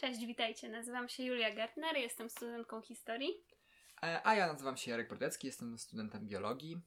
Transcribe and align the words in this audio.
Cześć, 0.00 0.26
witajcie. 0.26 0.68
Nazywam 0.68 1.08
się 1.08 1.22
Julia 1.22 1.54
Gertner, 1.54 1.96
jestem 1.96 2.30
studentką 2.30 2.82
historii. 2.82 3.44
E, 4.02 4.26
a 4.26 4.34
ja 4.34 4.46
nazywam 4.46 4.76
się 4.76 4.90
Jarek 4.90 5.08
Brodecki, 5.08 5.46
jestem 5.46 5.78
studentem 5.78 6.26
biologii. 6.26 6.80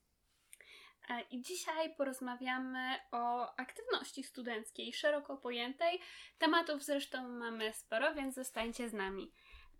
E, 1.09 1.21
I 1.21 1.41
dzisiaj 1.41 1.95
porozmawiamy 1.95 2.95
o 3.11 3.55
aktywności 3.55 4.23
studenckiej, 4.23 4.93
szeroko 4.93 5.37
pojętej. 5.37 5.99
Tematów 6.37 6.83
zresztą 6.83 7.29
mamy 7.29 7.73
sporo, 7.73 8.15
więc 8.15 8.35
zostańcie 8.35 8.89
z 8.89 8.93
nami. 8.93 9.31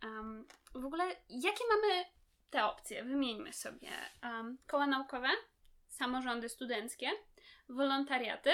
Um, 0.04 0.48
w 0.76 0.86
ogóle, 0.86 1.04
jakie 1.30 1.64
mamy 1.70 2.06
te 2.50 2.66
opcje? 2.66 3.04
Wymieńmy 3.04 3.54
sobie. 3.54 3.90
Um, 4.24 4.58
koła 4.68 4.88
naukowe, 4.88 5.30
samorządy 5.88 6.50
studenckie, 6.50 7.10
wolontariaty, 7.70 8.52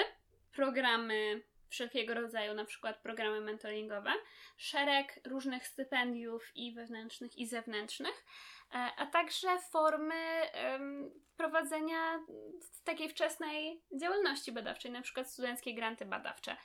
programy 0.52 1.42
wszelkiego 1.70 2.14
rodzaju, 2.14 2.54
na 2.54 2.64
przykład 2.64 2.98
programy 3.02 3.40
mentoringowe, 3.40 4.12
szereg 4.56 5.20
różnych 5.26 5.66
stypendiów 5.66 6.56
i 6.56 6.74
wewnętrznych, 6.74 7.38
i 7.38 7.46
zewnętrznych, 7.46 8.24
e, 8.74 8.76
a 8.96 9.06
także 9.06 9.58
formy 9.58 10.14
prowadzenia 11.36 12.20
takiej 12.84 13.08
wczesnej 13.08 13.82
działalności 14.00 14.52
badawczej, 14.52 14.90
na 14.90 15.02
przykład 15.02 15.30
studenckie 15.30 15.74
granty 15.74 16.06
badawcze. 16.06 16.56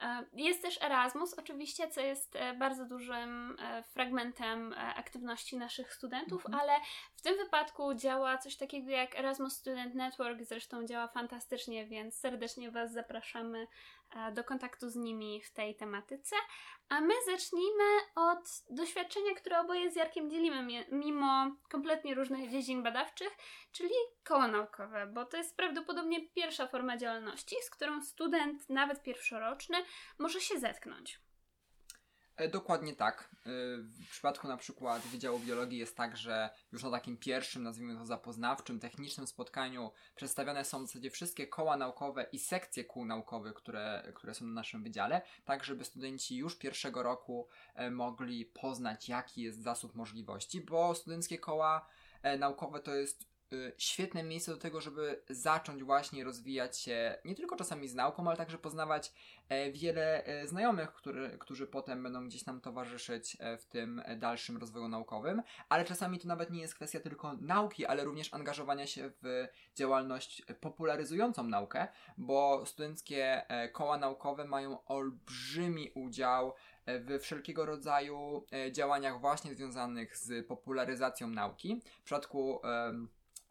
E, 0.00 0.24
jest 0.32 0.62
też 0.62 0.82
Erasmus, 0.82 1.34
oczywiście, 1.34 1.88
co 1.88 2.00
jest 2.00 2.36
e, 2.36 2.54
bardzo 2.54 2.84
dużym 2.84 3.56
fragmentem 3.92 4.74
aktywności 4.96 5.56
naszych 5.56 5.94
studentów, 5.94 6.46
mhm. 6.46 6.62
ale 6.62 6.80
w 7.16 7.22
tym 7.22 7.36
wypadku 7.36 7.94
działa 7.94 8.38
coś 8.38 8.56
takiego 8.56 8.90
jak 8.90 9.18
Erasmus 9.18 9.56
Student 9.56 9.94
Network, 9.94 10.42
zresztą 10.42 10.86
działa 10.86 11.08
fantastycznie, 11.08 11.86
więc 11.86 12.14
serdecznie 12.14 12.70
Was 12.70 12.92
zapraszamy 12.92 13.66
do 14.32 14.44
kontaktu 14.44 14.90
z 14.90 14.96
nimi 14.96 15.42
w 15.42 15.50
tej 15.50 15.76
tematyce. 15.76 16.36
A 16.88 17.00
my 17.00 17.14
zacznijmy 17.26 17.84
od 18.14 18.62
doświadczenia, 18.70 19.34
które 19.36 19.60
oboje 19.60 19.90
z 19.90 19.96
Jarkiem 19.96 20.30
dzielimy, 20.30 20.86
mimo 20.92 21.56
kompletnie 21.70 22.14
różnych 22.14 22.50
dziedzin 22.50 22.82
badawczych, 22.82 23.36
czyli 23.72 23.94
koło 24.24 24.48
naukowe, 24.48 25.06
bo 25.06 25.24
to 25.24 25.36
jest 25.36 25.56
prawdopodobnie 25.56 26.28
pierwsza 26.28 26.66
forma 26.66 26.96
działalności, 26.96 27.56
z 27.62 27.70
którą 27.70 28.02
student, 28.02 28.70
nawet 28.70 29.02
pierwszoroczny, 29.02 29.76
może 30.18 30.40
się 30.40 30.58
zetknąć. 30.58 31.20
E, 32.38 32.48
dokładnie 32.48 32.96
tak. 32.96 33.28
E, 33.32 33.50
w 33.78 34.10
przypadku 34.10 34.48
na 34.48 34.56
przykład 34.56 35.02
Wydziału 35.02 35.38
Biologii 35.38 35.78
jest 35.78 35.96
tak, 35.96 36.16
że 36.16 36.50
już 36.72 36.82
na 36.82 36.90
takim 36.90 37.16
pierwszym, 37.16 37.62
nazwijmy 37.62 37.96
to 37.96 38.06
zapoznawczym, 38.06 38.80
technicznym 38.80 39.26
spotkaniu 39.26 39.90
przedstawione 40.16 40.64
są 40.64 40.84
w 40.84 40.86
zasadzie 40.86 41.10
wszystkie 41.10 41.46
koła 41.46 41.76
naukowe 41.76 42.26
i 42.32 42.38
sekcje 42.38 42.84
kół 42.84 43.04
naukowych, 43.04 43.54
które, 43.54 44.12
które 44.14 44.34
są 44.34 44.46
na 44.46 44.52
naszym 44.52 44.82
wydziale, 44.82 45.22
tak 45.44 45.64
żeby 45.64 45.84
studenci 45.84 46.36
już 46.36 46.58
pierwszego 46.58 47.02
roku 47.02 47.48
e, 47.74 47.90
mogli 47.90 48.46
poznać, 48.46 49.08
jaki 49.08 49.42
jest 49.42 49.62
zasób 49.62 49.94
możliwości, 49.94 50.60
bo 50.60 50.94
studenckie 50.94 51.38
koła 51.38 51.86
naukowe 52.38 52.80
to 52.80 52.94
jest 52.94 53.27
świetne 53.78 54.22
miejsce 54.22 54.52
do 54.52 54.58
tego, 54.58 54.80
żeby 54.80 55.22
zacząć 55.30 55.84
właśnie 55.84 56.24
rozwijać 56.24 56.78
się 56.78 57.18
nie 57.24 57.34
tylko 57.34 57.56
czasami 57.56 57.88
z 57.88 57.94
nauką, 57.94 58.28
ale 58.28 58.36
także 58.36 58.58
poznawać 58.58 59.12
e, 59.48 59.72
wiele 59.72 60.24
e, 60.24 60.48
znajomych, 60.48 60.92
który, 60.92 61.38
którzy 61.38 61.66
potem 61.66 62.02
będą 62.02 62.26
gdzieś 62.26 62.46
nam 62.46 62.60
towarzyszyć 62.60 63.36
e, 63.40 63.58
w 63.58 63.66
tym 63.66 64.02
dalszym 64.16 64.56
rozwoju 64.56 64.88
naukowym, 64.88 65.42
ale 65.68 65.84
czasami 65.84 66.18
to 66.18 66.28
nawet 66.28 66.50
nie 66.50 66.60
jest 66.60 66.74
kwestia 66.74 67.00
tylko 67.00 67.32
nauki, 67.32 67.86
ale 67.86 68.04
również 68.04 68.34
angażowania 68.34 68.86
się 68.86 69.10
w 69.22 69.46
działalność 69.74 70.42
popularyzującą 70.60 71.42
naukę, 71.42 71.88
bo 72.18 72.66
studenckie 72.66 73.42
koła 73.72 73.98
naukowe 73.98 74.44
mają 74.44 74.84
olbrzymi 74.84 75.90
udział 75.94 76.54
w 76.86 77.18
wszelkiego 77.20 77.66
rodzaju 77.66 78.46
działaniach 78.72 79.20
właśnie 79.20 79.54
związanych 79.54 80.16
z 80.16 80.46
popularyzacją 80.46 81.28
nauki. 81.28 81.82
W 82.00 82.04
przypadku 82.04 82.60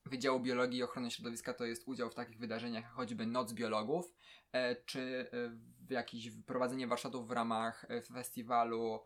Wydziału 0.07 0.39
Biologii 0.39 0.79
i 0.79 0.83
Ochrony 0.83 1.11
Środowiska 1.11 1.53
to 1.53 1.65
jest 1.65 1.87
udział 1.87 2.09
w 2.09 2.15
takich 2.15 2.39
wydarzeniach 2.39 2.83
jak 2.83 2.93
choćby 2.93 3.25
Noc 3.25 3.53
Biologów, 3.53 4.15
e, 4.51 4.75
czy 4.75 5.29
e, 5.33 5.49
w 5.87 5.91
jakieś 5.91 6.31
prowadzenie 6.45 6.87
warsztatów 6.87 7.27
w 7.27 7.31
ramach 7.31 7.85
e, 7.89 8.01
festiwalu 8.01 9.03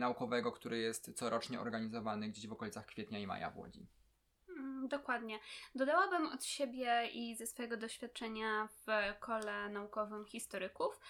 naukowego, 0.00 0.52
który 0.52 0.78
jest 0.78 1.14
corocznie 1.14 1.60
organizowany 1.60 2.28
gdzieś 2.28 2.46
w 2.46 2.52
okolicach 2.52 2.86
kwietnia 2.86 3.18
i 3.18 3.26
maja 3.26 3.50
w 3.50 3.58
Łodzi. 3.58 3.86
Mm, 4.48 4.88
dokładnie. 4.88 5.38
Dodałabym 5.74 6.26
od 6.26 6.44
siebie 6.44 7.08
i 7.12 7.36
ze 7.36 7.46
swojego 7.46 7.76
doświadczenia 7.76 8.68
w 8.86 8.86
kole 9.20 9.68
naukowym 9.68 10.24
historyków, 10.24 11.00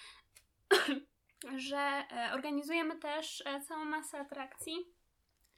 że 1.68 2.04
organizujemy 2.34 2.98
też 2.98 3.44
całą 3.68 3.84
masę 3.84 4.18
atrakcji 4.18 4.74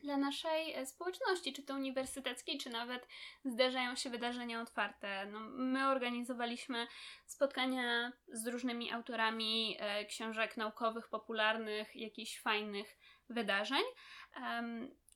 dla 0.04 0.16
naszej 0.16 0.75
e, 0.75 0.87
społeczności, 0.87 1.53
czy 1.53 1.62
to 1.62 1.75
uniwersyteckiej, 1.75 2.59
czy 2.59 2.70
nawet 2.70 3.09
zdarzają 3.44 3.97
się 3.97 4.10
wydarzenia 4.10 4.60
otwarte. 4.60 5.26
No, 5.26 5.41
my 5.41 5.88
organizowaliśmy 5.88 6.87
spotkania 7.26 8.12
z 8.28 8.47
różnymi 8.47 8.93
autorami 8.93 9.76
e, 9.81 10.04
książek 10.04 10.56
naukowych, 10.56 11.09
popularnych, 11.09 11.97
jakichś 11.97 12.41
fajnych 12.41 12.97
wydarzeń, 13.28 13.82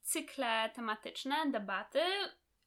cykle 0.02 0.70
tematyczne, 0.74 1.36
debaty, 1.46 2.00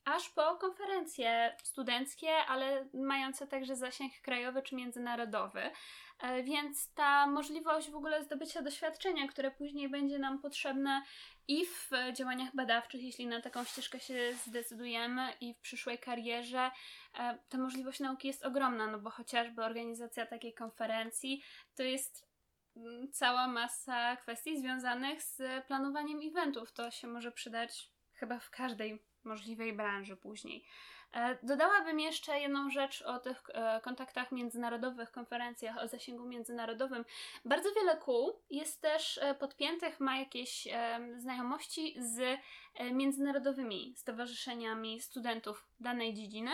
aż 0.05 0.29
po 0.29 0.55
konferencje 0.55 1.55
studenckie, 1.63 2.35
ale 2.35 2.89
mające 2.93 3.47
także 3.47 3.75
zasięg 3.75 4.13
krajowy 4.21 4.61
czy 4.61 4.75
międzynarodowy. 4.75 5.71
E, 6.19 6.43
więc 6.43 6.93
ta 6.93 7.27
możliwość 7.27 7.89
w 7.89 7.95
ogóle 7.95 8.23
zdobycia 8.23 8.61
doświadczenia, 8.61 9.27
które 9.27 9.51
później 9.51 9.89
będzie 9.89 10.19
nam 10.19 10.39
potrzebne 10.41 11.01
i 11.51 11.65
w 11.65 11.89
działaniach 12.13 12.55
badawczych, 12.55 13.03
jeśli 13.03 13.27
na 13.27 13.41
taką 13.41 13.63
ścieżkę 13.63 13.99
się 13.99 14.33
zdecydujemy, 14.47 15.33
i 15.41 15.53
w 15.53 15.59
przyszłej 15.59 15.99
karierze, 15.99 16.71
e, 17.19 17.37
ta 17.49 17.57
możliwość 17.57 17.99
nauki 17.99 18.27
jest 18.27 18.45
ogromna, 18.45 18.87
no 18.87 18.99
bo 18.99 19.09
chociażby 19.09 19.63
organizacja 19.63 20.25
takiej 20.25 20.53
konferencji 20.53 21.43
to 21.75 21.83
jest 21.83 22.27
mm, 22.77 23.11
cała 23.11 23.47
masa 23.47 24.15
kwestii 24.15 24.59
związanych 24.59 25.23
z 25.23 25.65
planowaniem 25.67 26.19
eventów. 26.23 26.71
To 26.71 26.91
się 26.91 27.07
może 27.07 27.31
przydać 27.31 27.91
chyba 28.13 28.39
w 28.39 28.49
każdej 28.49 29.03
możliwej 29.23 29.73
branży 29.73 30.17
później. 30.17 30.65
E, 31.13 31.37
dodałabym 31.43 31.99
jeszcze 31.99 32.39
jedną 32.39 32.69
rzecz 32.69 33.01
o 33.01 33.19
tych 33.19 33.43
e, 33.53 33.81
kontaktach 33.81 34.31
międzynarodowych, 34.31 35.11
konferencjach 35.11 35.77
o 35.77 35.87
zasięgu 35.87 36.25
międzynarodowym. 36.25 37.05
Bardzo 37.45 37.69
wiele 37.73 37.97
kół 37.97 38.39
jest 38.49 38.81
też 38.81 39.17
e, 39.17 39.35
podpiętych, 39.35 39.99
ma 39.99 40.17
jakieś 40.17 40.67
znajomości 41.17 41.95
z 41.99 42.39
międzynarodowymi 42.91 43.93
stowarzyszeniami 43.97 45.01
studentów 45.01 45.67
danej 45.79 46.13
dziedziny. 46.13 46.51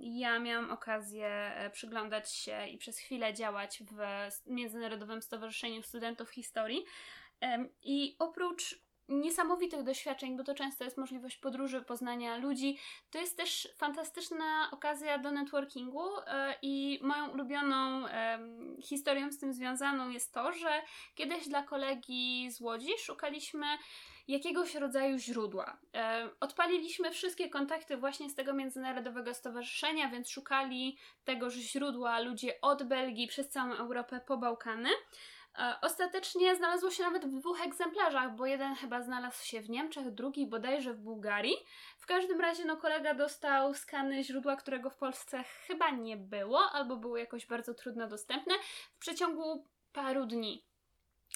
Ja 0.00 0.38
miałam 0.38 0.70
okazję 0.70 1.52
przyglądać 1.72 2.32
się 2.32 2.66
i 2.66 2.78
przez 2.78 2.98
chwilę 2.98 3.34
działać 3.34 3.82
w 3.90 4.00
Międzynarodowym 4.46 5.22
Stowarzyszeniu 5.22 5.82
Studentów 5.82 6.30
Historii. 6.30 6.84
I 7.82 8.16
oprócz 8.18 8.85
niesamowitych 9.08 9.82
doświadczeń, 9.82 10.36
bo 10.36 10.44
to 10.44 10.54
często 10.54 10.84
jest 10.84 10.98
możliwość 10.98 11.36
podróży, 11.36 11.82
poznania 11.82 12.36
ludzi. 12.36 12.78
To 13.10 13.18
jest 13.18 13.36
też 13.36 13.68
fantastyczna 13.76 14.70
okazja 14.72 15.18
do 15.18 15.30
networkingu 15.30 16.04
e, 16.26 16.54
i 16.62 16.98
moją 17.02 17.28
ulubioną 17.28 18.06
historią 18.82 19.32
z 19.32 19.38
tym 19.38 19.52
związaną 19.54 20.10
jest 20.10 20.32
to, 20.32 20.52
że 20.52 20.82
kiedyś 21.14 21.48
dla 21.48 21.62
kolegi 21.62 22.50
z 22.50 22.60
Łodzi 22.60 22.90
szukaliśmy 22.98 23.66
jakiegoś 24.28 24.74
rodzaju 24.74 25.18
źródła. 25.18 25.78
E, 25.94 26.28
odpaliliśmy 26.40 27.10
wszystkie 27.10 27.48
kontakty 27.48 27.96
właśnie 27.96 28.30
z 28.30 28.34
tego 28.34 28.54
międzynarodowego 28.54 29.34
stowarzyszenia, 29.34 30.08
więc 30.08 30.30
szukali 30.30 30.98
tegoż 31.24 31.54
źródła 31.54 32.20
ludzie 32.20 32.60
od 32.60 32.82
Belgii 32.82 33.26
przez 33.26 33.48
całą 33.48 33.72
Europę 33.72 34.20
po 34.26 34.36
Bałkany. 34.36 34.90
E, 35.58 35.74
ostatecznie 35.82 36.56
znalazło 36.56 36.90
się 36.90 37.02
nawet 37.02 37.26
w 37.26 37.38
dwóch 37.38 37.66
egzemplarzach, 37.66 38.36
bo 38.36 38.46
jeden 38.46 38.74
chyba 38.74 39.02
znalazł 39.02 39.44
się 39.44 39.60
w 39.60 39.70
Niemczech, 39.70 40.10
drugi 40.10 40.46
bodajże 40.46 40.94
w 40.94 41.00
Bułgarii. 41.00 41.56
W 41.98 42.06
każdym 42.06 42.40
razie 42.40 42.64
no, 42.64 42.76
kolega 42.76 43.14
dostał 43.14 43.74
skany 43.74 44.24
źródła, 44.24 44.56
którego 44.56 44.90
w 44.90 44.96
Polsce 44.96 45.44
chyba 45.66 45.90
nie 45.90 46.16
było, 46.16 46.60
albo 46.72 46.96
było 46.96 47.16
jakoś 47.16 47.46
bardzo 47.46 47.74
trudno 47.74 48.08
dostępne 48.08 48.54
w 48.94 48.98
przeciągu 48.98 49.64
paru 49.92 50.26
dni. 50.26 50.64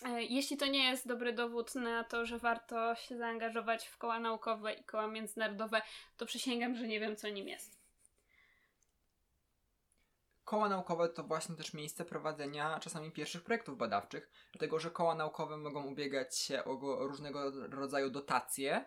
E, 0.05 0.23
jeśli 0.23 0.56
to 0.56 0.66
nie 0.66 0.84
jest 0.84 1.08
dobry 1.08 1.32
dowód 1.32 1.75
na 1.75 2.05
to, 2.05 2.26
że 2.26 2.38
warto 2.38 2.94
się 2.94 3.16
zaangażować 3.16 3.87
w 3.87 3.99
koła 3.99 4.20
naukowe 4.20 4.75
i 4.75 4.84
koła 4.84 5.06
międzynarodowe, 5.06 5.82
to 6.16 6.26
przysięgam, 6.26 6.76
że 6.76 6.87
nie 6.87 7.00
wiem, 7.00 7.16
co 7.16 7.28
nim 7.28 7.49
jest. 7.49 7.80
Koła 10.50 10.69
naukowe 10.69 11.08
to 11.08 11.25
właśnie 11.25 11.56
też 11.56 11.75
miejsce 11.75 12.05
prowadzenia 12.05 12.81
czasami 12.81 13.11
pierwszych 13.11 13.44
projektów 13.44 13.79
badawczych, 13.79 14.31
dlatego 14.52 14.79
że 14.79 14.91
koła 14.91 15.14
naukowe 15.14 15.56
mogą 15.56 15.87
ubiegać 15.87 16.38
się 16.38 16.64
o 16.64 17.06
różnego 17.06 17.50
rodzaju 17.69 18.11
dotacje, 18.11 18.85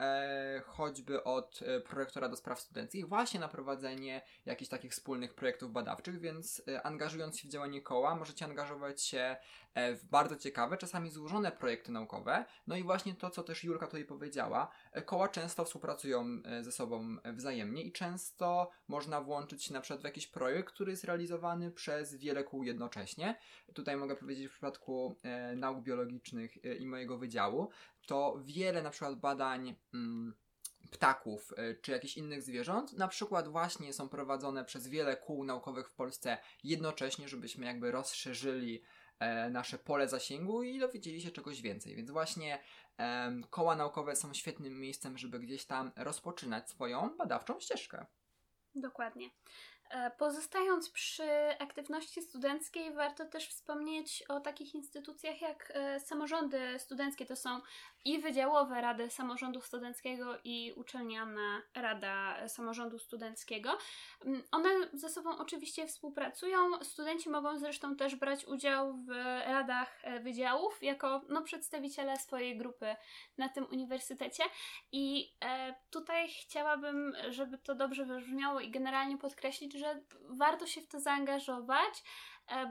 e, 0.00 0.62
choćby 0.66 1.24
od 1.24 1.60
e, 1.62 1.80
prorektora 1.80 2.28
do 2.28 2.36
spraw 2.36 2.60
studenckich, 2.60 3.08
właśnie 3.08 3.40
na 3.40 3.48
prowadzenie 3.48 4.22
jakichś 4.44 4.68
takich 4.68 4.92
wspólnych 4.92 5.34
projektów 5.34 5.72
badawczych, 5.72 6.20
więc 6.20 6.62
e, 6.68 6.86
angażując 6.86 7.40
się 7.40 7.48
w 7.48 7.50
działanie 7.50 7.82
koła, 7.82 8.14
możecie 8.14 8.44
angażować 8.44 9.02
się 9.02 9.36
w 9.74 10.04
bardzo 10.10 10.36
ciekawe, 10.36 10.76
czasami 10.76 11.10
złożone 11.10 11.52
projekty 11.52 11.92
naukowe. 11.92 12.44
No 12.66 12.76
i 12.76 12.82
właśnie 12.82 13.14
to, 13.14 13.30
co 13.30 13.42
też 13.42 13.64
Julka 13.64 13.86
tutaj 13.86 14.04
powiedziała, 14.04 14.70
e, 14.92 15.02
koła 15.02 15.28
często 15.28 15.64
współpracują 15.64 16.42
e, 16.44 16.64
ze 16.64 16.72
sobą 16.72 17.16
wzajemnie 17.24 17.82
i 17.82 17.92
często 17.92 18.70
można 18.88 19.20
włączyć 19.20 19.64
się 19.64 19.74
na 19.74 19.80
przykład 19.80 20.00
w 20.00 20.04
jakiś 20.04 20.26
projekt, 20.26 20.74
który 20.74 20.90
jest 20.90 21.04
realizowany 21.04 21.70
przez 21.70 22.14
wiele 22.14 22.44
kół 22.44 22.64
jednocześnie. 22.64 23.38
Tutaj 23.74 23.96
mogę 23.96 24.16
powiedzieć 24.16 24.46
w 24.46 24.50
przypadku 24.50 25.16
nauk 25.56 25.82
biologicznych 25.82 26.64
i 26.80 26.86
mojego 26.86 27.18
wydziału, 27.18 27.70
to 28.06 28.40
wiele 28.44 28.82
na 28.82 28.90
przykład 28.90 29.20
badań. 29.20 29.74
Mm, 29.94 30.34
ptaków 30.90 31.52
e, 31.56 31.74
czy 31.74 31.92
jakichś 31.92 32.16
innych 32.16 32.42
zwierząt, 32.42 32.92
na 32.92 33.08
przykład 33.08 33.48
właśnie 33.48 33.92
są 33.92 34.08
prowadzone 34.08 34.64
przez 34.64 34.88
wiele 34.88 35.16
kół 35.16 35.44
naukowych 35.44 35.88
w 35.88 35.94
Polsce 35.94 36.38
jednocześnie, 36.64 37.28
żebyśmy 37.28 37.66
jakby 37.66 37.90
rozszerzyli 37.90 38.76
e, 38.76 38.80
nasze 39.50 39.78
pole 39.78 40.08
zasięgu 40.08 40.62
i 40.62 40.78
dowiedzieli 40.78 41.20
się 41.20 41.30
czegoś 41.30 41.62
więcej. 41.62 41.96
Więc 41.96 42.10
właśnie 42.10 42.58
e, 42.98 43.32
koła 43.50 43.76
naukowe 43.76 44.16
są 44.16 44.34
świetnym 44.34 44.80
miejscem, 44.80 45.18
żeby 45.18 45.38
gdzieś 45.38 45.66
tam 45.66 45.92
rozpoczynać 45.96 46.70
swoją 46.70 47.16
badawczą 47.16 47.60
ścieżkę. 47.60 48.06
Dokładnie. 48.74 49.30
E, 49.90 50.10
pozostając 50.10 50.90
przy 50.90 51.58
aktywności 51.58 52.22
studenckiej, 52.22 52.94
warto 52.94 53.24
też 53.24 53.48
wspomnieć 53.48 54.24
o 54.28 54.40
takich 54.40 54.74
instytucjach 54.74 55.40
jak 55.40 55.72
e, 55.74 56.00
samorządy 56.00 56.78
studenckie. 56.78 57.26
To 57.26 57.36
są 57.36 57.60
i 58.04 58.18
wydziałowe 58.18 58.80
rady 58.80 59.10
samorządu 59.10 59.60
studenckiego, 59.60 60.38
i 60.44 60.72
uczelniana 60.76 61.62
rada 61.74 62.48
samorządu 62.48 62.98
studenckiego. 62.98 63.78
Mm, 64.24 64.42
one 64.52 64.68
ze 64.92 65.08
sobą 65.08 65.38
oczywiście 65.38 65.86
współpracują. 65.86 66.58
Studenci 66.82 67.30
mogą 67.30 67.58
zresztą 67.58 67.96
też 67.96 68.16
brać 68.16 68.44
udział 68.44 68.94
w 68.96 69.08
radach 69.46 70.00
e, 70.02 70.20
wydziałów 70.20 70.82
jako 70.82 71.22
no, 71.28 71.42
przedstawiciele 71.42 72.16
swojej 72.16 72.58
grupy 72.58 72.96
na 73.38 73.48
tym 73.48 73.66
uniwersytecie. 73.72 74.44
I 74.92 75.34
tutaj 75.90 76.28
chciałabym, 76.28 77.12
żeby 77.28 77.58
to 77.58 77.74
dobrze 77.74 78.04
wybrzmiało 78.04 78.60
i 78.60 78.70
generalnie 78.70 79.18
podkreślić, 79.18 79.74
że 79.74 80.00
warto 80.28 80.66
się 80.66 80.80
w 80.80 80.88
to 80.88 81.00
zaangażować, 81.00 81.94
e, 81.98 82.04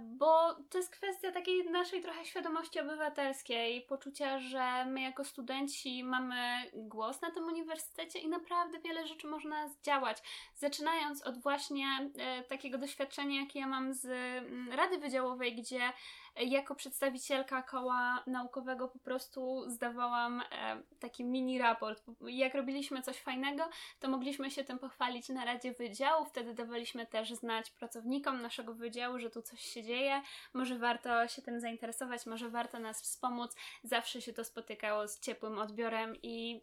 bo 0.02 0.54
to 0.70 0.78
jest 0.78 0.90
kwestia 0.90 1.32
takiej 1.32 1.72
naszej 1.72 2.02
trochę 2.02 2.26
świadomości 2.26 2.80
obywatelskiej, 2.80 3.82
poczucia, 3.82 4.40
że 4.40 4.86
my 4.86 5.02
jako 5.02 5.26
studenci 5.26 6.04
mamy 6.04 6.72
głos 6.74 7.22
na 7.22 7.32
tym 7.32 7.44
uniwersytecie 7.44 8.20
i 8.20 8.30
naprawdę 8.30 8.80
wiele 8.80 9.08
rzeczy 9.08 9.28
można 9.28 9.68
zdziałać. 9.68 10.18
Zaczynając 10.56 11.22
od 11.22 11.42
właśnie 11.42 12.12
e, 12.18 12.44
takiego 12.44 12.78
doświadczenia, 12.78 13.42
jakie 13.42 13.60
ja 13.60 13.68
mam 13.68 13.94
z 13.94 14.06
mm, 14.06 14.72
Rady 14.72 14.98
Wydziałowej, 14.98 15.56
gdzie 15.56 15.94
jako 16.36 16.76
przedstawicielka 16.76 17.62
koła 17.62 18.24
naukowego 18.28 18.88
po 18.88 19.00
prostu 19.00 19.70
zdawałam 19.70 20.42
e, 20.42 20.82
taki 21.00 21.26
mini 21.26 21.60
raport. 21.60 22.04
Jak 22.22 22.54
robiliśmy 22.54 23.02
coś 23.02 23.18
fajnego, 23.18 23.70
to 24.00 24.10
mogliśmy 24.10 24.52
się 24.52 24.64
tym 24.64 24.80
pochwalić 24.80 25.30
na 25.30 25.46
Radzie 25.46 25.74
Wydziału. 25.74 26.26
Wtedy 26.26 26.54
dawaliśmy 26.54 27.06
też 27.06 27.34
znać 27.34 27.72
pracownikom 27.72 28.42
naszego 28.42 28.74
wydziału, 28.74 29.20
że 29.20 29.30
tu 29.30 29.42
coś 29.42 29.60
się 29.62 29.84
dzieje. 29.84 30.22
Może 30.54 30.78
warto 30.78 31.28
się 31.28 31.42
tym 31.42 31.60
zainteresować, 31.60 32.26
może 32.26 32.50
warto 32.50 32.80
nas 32.80 33.02
wspomóc. 33.02 33.56
Zawsze 33.84 34.22
się 34.22 34.34
to 34.34 34.44
spotykało 34.44 35.08
z 35.08 35.20
ciepłym 35.20 35.60
odbiorem 35.60 36.16
i 36.24 36.62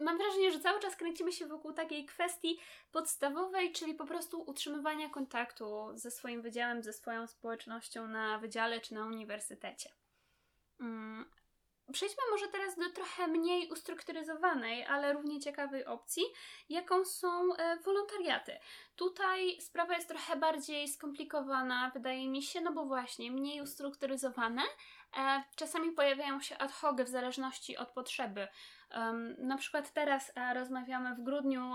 mam 0.00 0.18
wrażenie, 0.18 0.52
że 0.52 0.60
cały 0.60 0.80
czas 0.80 0.96
kręcimy 0.96 1.32
się 1.32 1.46
wokół 1.46 1.72
takiej 1.72 2.06
kwestii 2.06 2.58
podstawowej, 2.92 3.72
czyli 3.72 3.94
po 3.94 4.06
prostu 4.06 4.42
utrzymywania 4.46 5.08
kontaktu 5.08 5.90
ze 5.94 6.10
swoim 6.10 6.42
wydziałem, 6.42 6.82
ze 6.82 6.92
swoją 6.92 7.26
społecznością 7.26 8.08
na 8.08 8.38
wydziale 8.38 8.80
czy 8.80 8.94
na 8.94 9.06
uniwersytecie. 9.06 9.90
Mm. 10.80 11.24
Przejdźmy 11.92 12.22
może 12.30 12.48
teraz 12.48 12.76
do 12.76 12.90
trochę 12.90 13.26
mniej 13.26 13.68
ustrukturyzowanej, 13.68 14.84
ale 14.84 15.12
równie 15.12 15.40
ciekawej 15.40 15.84
opcji, 15.84 16.22
jaką 16.68 17.04
są 17.04 17.54
e, 17.54 17.76
wolontariaty. 17.76 18.58
Tutaj 18.96 19.60
sprawa 19.60 19.94
jest 19.94 20.08
trochę 20.08 20.36
bardziej 20.36 20.88
skomplikowana, 20.88 21.90
wydaje 21.94 22.28
mi 22.28 22.42
się, 22.42 22.60
no 22.60 22.72
bo 22.72 22.84
właśnie 22.84 23.30
mniej 23.30 23.60
ustrukturyzowane. 23.60 24.62
E, 25.16 25.42
czasami 25.56 25.92
pojawiają 25.92 26.40
się 26.40 26.58
ad 26.58 26.72
hoc 26.72 27.00
w 27.00 27.08
zależności 27.08 27.76
od 27.76 27.90
potrzeby. 27.90 28.48
Na 29.38 29.56
przykład 29.58 29.92
teraz 29.92 30.32
e, 30.34 30.54
rozmawiamy 30.54 31.14
w 31.14 31.22
grudniu, 31.22 31.74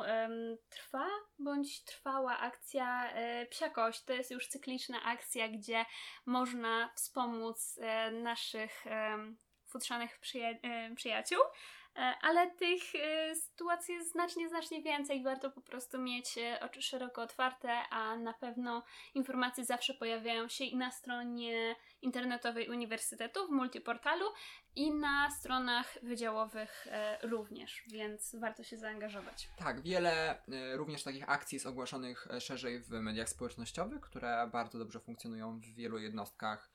trwa 0.70 1.08
bądź 1.40 1.84
trwała 1.84 2.38
akcja 2.38 3.12
e, 3.12 3.46
Psiakość. 3.46 4.04
To 4.04 4.14
jest 4.14 4.32
już 4.32 4.48
cykliczna 4.48 5.04
akcja, 5.04 5.48
gdzie 5.48 5.86
można 6.26 6.90
wspomóc 6.96 7.80
e, 7.82 8.12
naszych 8.12 8.86
futrzanych 9.68 10.20
przyja- 10.20 10.96
przyjaciół. 10.96 11.40
E, 11.96 12.14
ale 12.22 12.52
tych 12.52 12.96
e, 12.96 13.36
sytuacji 13.36 13.96
jest 13.96 14.12
znacznie, 14.12 14.50
znacznie 14.50 14.82
więcej. 14.82 15.24
Warto 15.24 15.52
po 15.52 15.62
prostu 15.62 16.00
mieć 16.00 16.38
e, 16.38 16.60
oczy 16.60 16.82
szeroko 16.82 17.22
otwarte, 17.22 17.72
a 17.90 18.18
na 18.18 18.34
pewno 18.34 18.84
informacje 19.14 19.66
zawsze 19.66 19.94
pojawiają 19.94 20.48
się 20.48 20.64
i 20.64 20.78
na 20.78 20.92
stronie 20.92 21.76
internetowej 22.02 22.70
Uniwersytetu, 22.70 23.48
w 23.48 23.52
multiportalu 23.52 24.26
i 24.76 24.94
na 24.94 25.32
stronach 25.32 25.98
wydziałowych 26.04 26.88
również, 27.24 27.84
więc 27.88 28.36
warto 28.36 28.64
się 28.64 28.78
zaangażować. 28.78 29.50
Tak, 29.58 29.82
wiele 29.82 30.42
również 30.74 31.04
takich 31.04 31.30
akcji 31.30 31.56
jest 31.56 31.66
ogłoszonych 31.66 32.28
szerzej 32.40 32.80
w 32.80 32.90
mediach 32.90 33.30
społecznościowych, 33.30 34.02
które 34.02 34.50
bardzo 34.52 34.80
dobrze 34.80 35.00
funkcjonują 35.00 35.60
w 35.60 35.66
wielu 35.66 36.00
jednostkach 36.00 36.71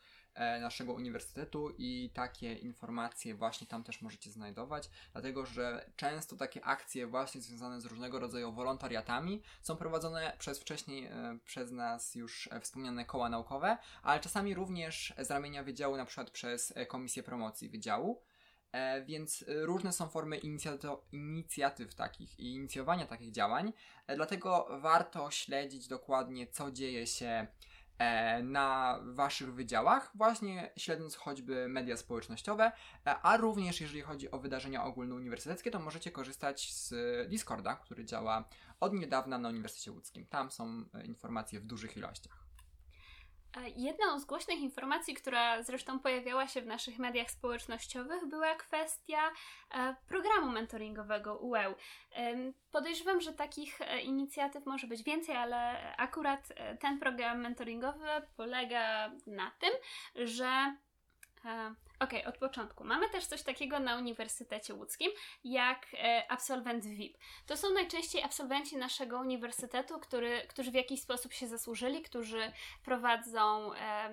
naszego 0.61 0.93
uniwersytetu 0.93 1.71
i 1.79 2.11
takie 2.15 2.55
informacje 2.55 3.35
właśnie 3.35 3.67
tam 3.67 3.85
też 3.85 4.03
możecie 4.03 4.31
znajdować, 4.31 4.91
dlatego 5.13 5.47
że 5.47 5.91
często 5.97 6.37
takie 6.37 6.65
akcje 6.65 7.07
właśnie 7.07 7.41
związane 7.41 7.81
z 7.81 7.85
różnego 7.85 8.19
rodzaju 8.19 8.53
wolontariatami 8.53 9.43
są 9.63 9.77
prowadzone 9.77 10.37
przez 10.39 10.59
wcześniej 10.59 11.05
e, 11.05 11.39
przez 11.45 11.73
nas 11.73 12.15
już 12.15 12.49
e, 12.53 12.61
wspomniane 12.61 13.05
koła 13.05 13.29
naukowe, 13.29 13.79
ale 14.03 14.21
czasami 14.21 14.55
również 14.55 15.15
z 15.19 15.31
ramienia 15.31 15.63
wydziału, 15.63 15.97
na 15.97 16.05
przykład 16.05 16.31
przez 16.31 16.75
Komisję 16.89 17.23
Promocji 17.23 17.69
Wydziału. 17.69 18.23
Więc 19.07 19.45
różne 19.49 19.93
są 19.93 20.09
formy 20.09 20.41
inicjatyw 21.13 21.95
takich 21.95 22.41
i 22.41 22.55
inicjowania 22.55 23.07
takich 23.07 23.33
działań, 23.33 23.73
dlatego 24.15 24.69
warto 24.81 25.31
śledzić 25.31 25.89
dokładnie, 25.89 26.47
co 26.47 26.71
dzieje 26.71 27.07
się 27.07 27.47
E, 27.76 27.76
na 28.43 28.99
waszych 29.03 29.55
wydziałach, 29.55 30.11
właśnie 30.15 30.71
śledząc 30.77 31.17
choćby 31.17 31.69
media 31.69 31.97
społecznościowe, 31.97 32.73
e, 33.07 33.19
a 33.23 33.37
również 33.37 33.81
jeżeli 33.81 34.01
chodzi 34.01 34.31
o 34.31 34.39
wydarzenia 34.39 34.85
ogólnouniwersyteckie, 34.85 35.71
to 35.71 35.79
możecie 35.79 36.11
korzystać 36.11 36.73
z 36.73 36.95
Discorda, 37.29 37.77
który 37.77 38.05
działa 38.05 38.45
od 38.81 38.93
niedawna 38.93 39.39
na 39.39 39.49
Uniwersytecie 39.49 39.93
Łódzkim. 39.93 40.27
Tam 40.27 40.51
są 40.51 40.85
e, 40.95 41.07
informacje 41.07 41.61
w 41.61 41.67
dużych 41.67 41.97
ilościach. 41.97 42.46
Jedną 43.77 44.21
z 44.21 44.25
głośnych 44.25 44.59
informacji, 44.59 45.15
która 45.15 45.63
zresztą 45.63 45.99
pojawiała 45.99 46.49
się 46.49 46.63
w 46.63 46.67
naszych 46.67 46.99
mediach 46.99 47.31
społecznościowych, 47.31 48.27
była 48.27 48.55
kwestia 48.55 49.31
e, 49.75 49.97
programu 50.09 50.53
mentoringowego 50.53 51.37
UEU. 51.37 51.75
Podejrzewam, 52.73 53.21
że 53.21 53.33
takich 53.33 53.81
e, 53.81 54.01
inicjatyw 54.01 54.67
może 54.67 54.87
być 54.87 55.03
więcej, 55.03 55.37
ale 55.37 55.97
akurat 55.97 56.53
e, 56.57 56.77
ten 56.77 56.99
program 56.99 57.41
mentoringowy 57.41 58.07
polega 58.37 59.11
na 59.27 59.51
tym, 59.51 59.71
że 60.27 60.77
Okej, 62.01 62.21
okay, 62.21 62.33
od 62.33 62.39
początku. 62.39 62.85
Mamy 62.85 63.11
też 63.11 63.27
coś 63.27 63.43
takiego 63.43 63.81
na 63.81 63.97
Uniwersytecie 63.97 64.75
Łódzkim, 64.75 65.11
jak 65.45 65.87
e, 65.95 66.25
absolwent 66.29 66.87
VIP. 66.87 67.19
To 67.47 67.57
są 67.57 67.71
najczęściej 67.71 68.23
absolwenci 68.23 68.77
naszego 68.77 69.19
uniwersytetu, 69.19 69.99
który, 69.99 70.47
którzy 70.49 70.71
w 70.71 70.75
jakiś 70.75 71.03
sposób 71.03 71.33
się 71.33 71.49
zasłużyli, 71.49 72.03
którzy 72.03 72.53
prowadzą 72.85 73.75
e, 73.75 74.11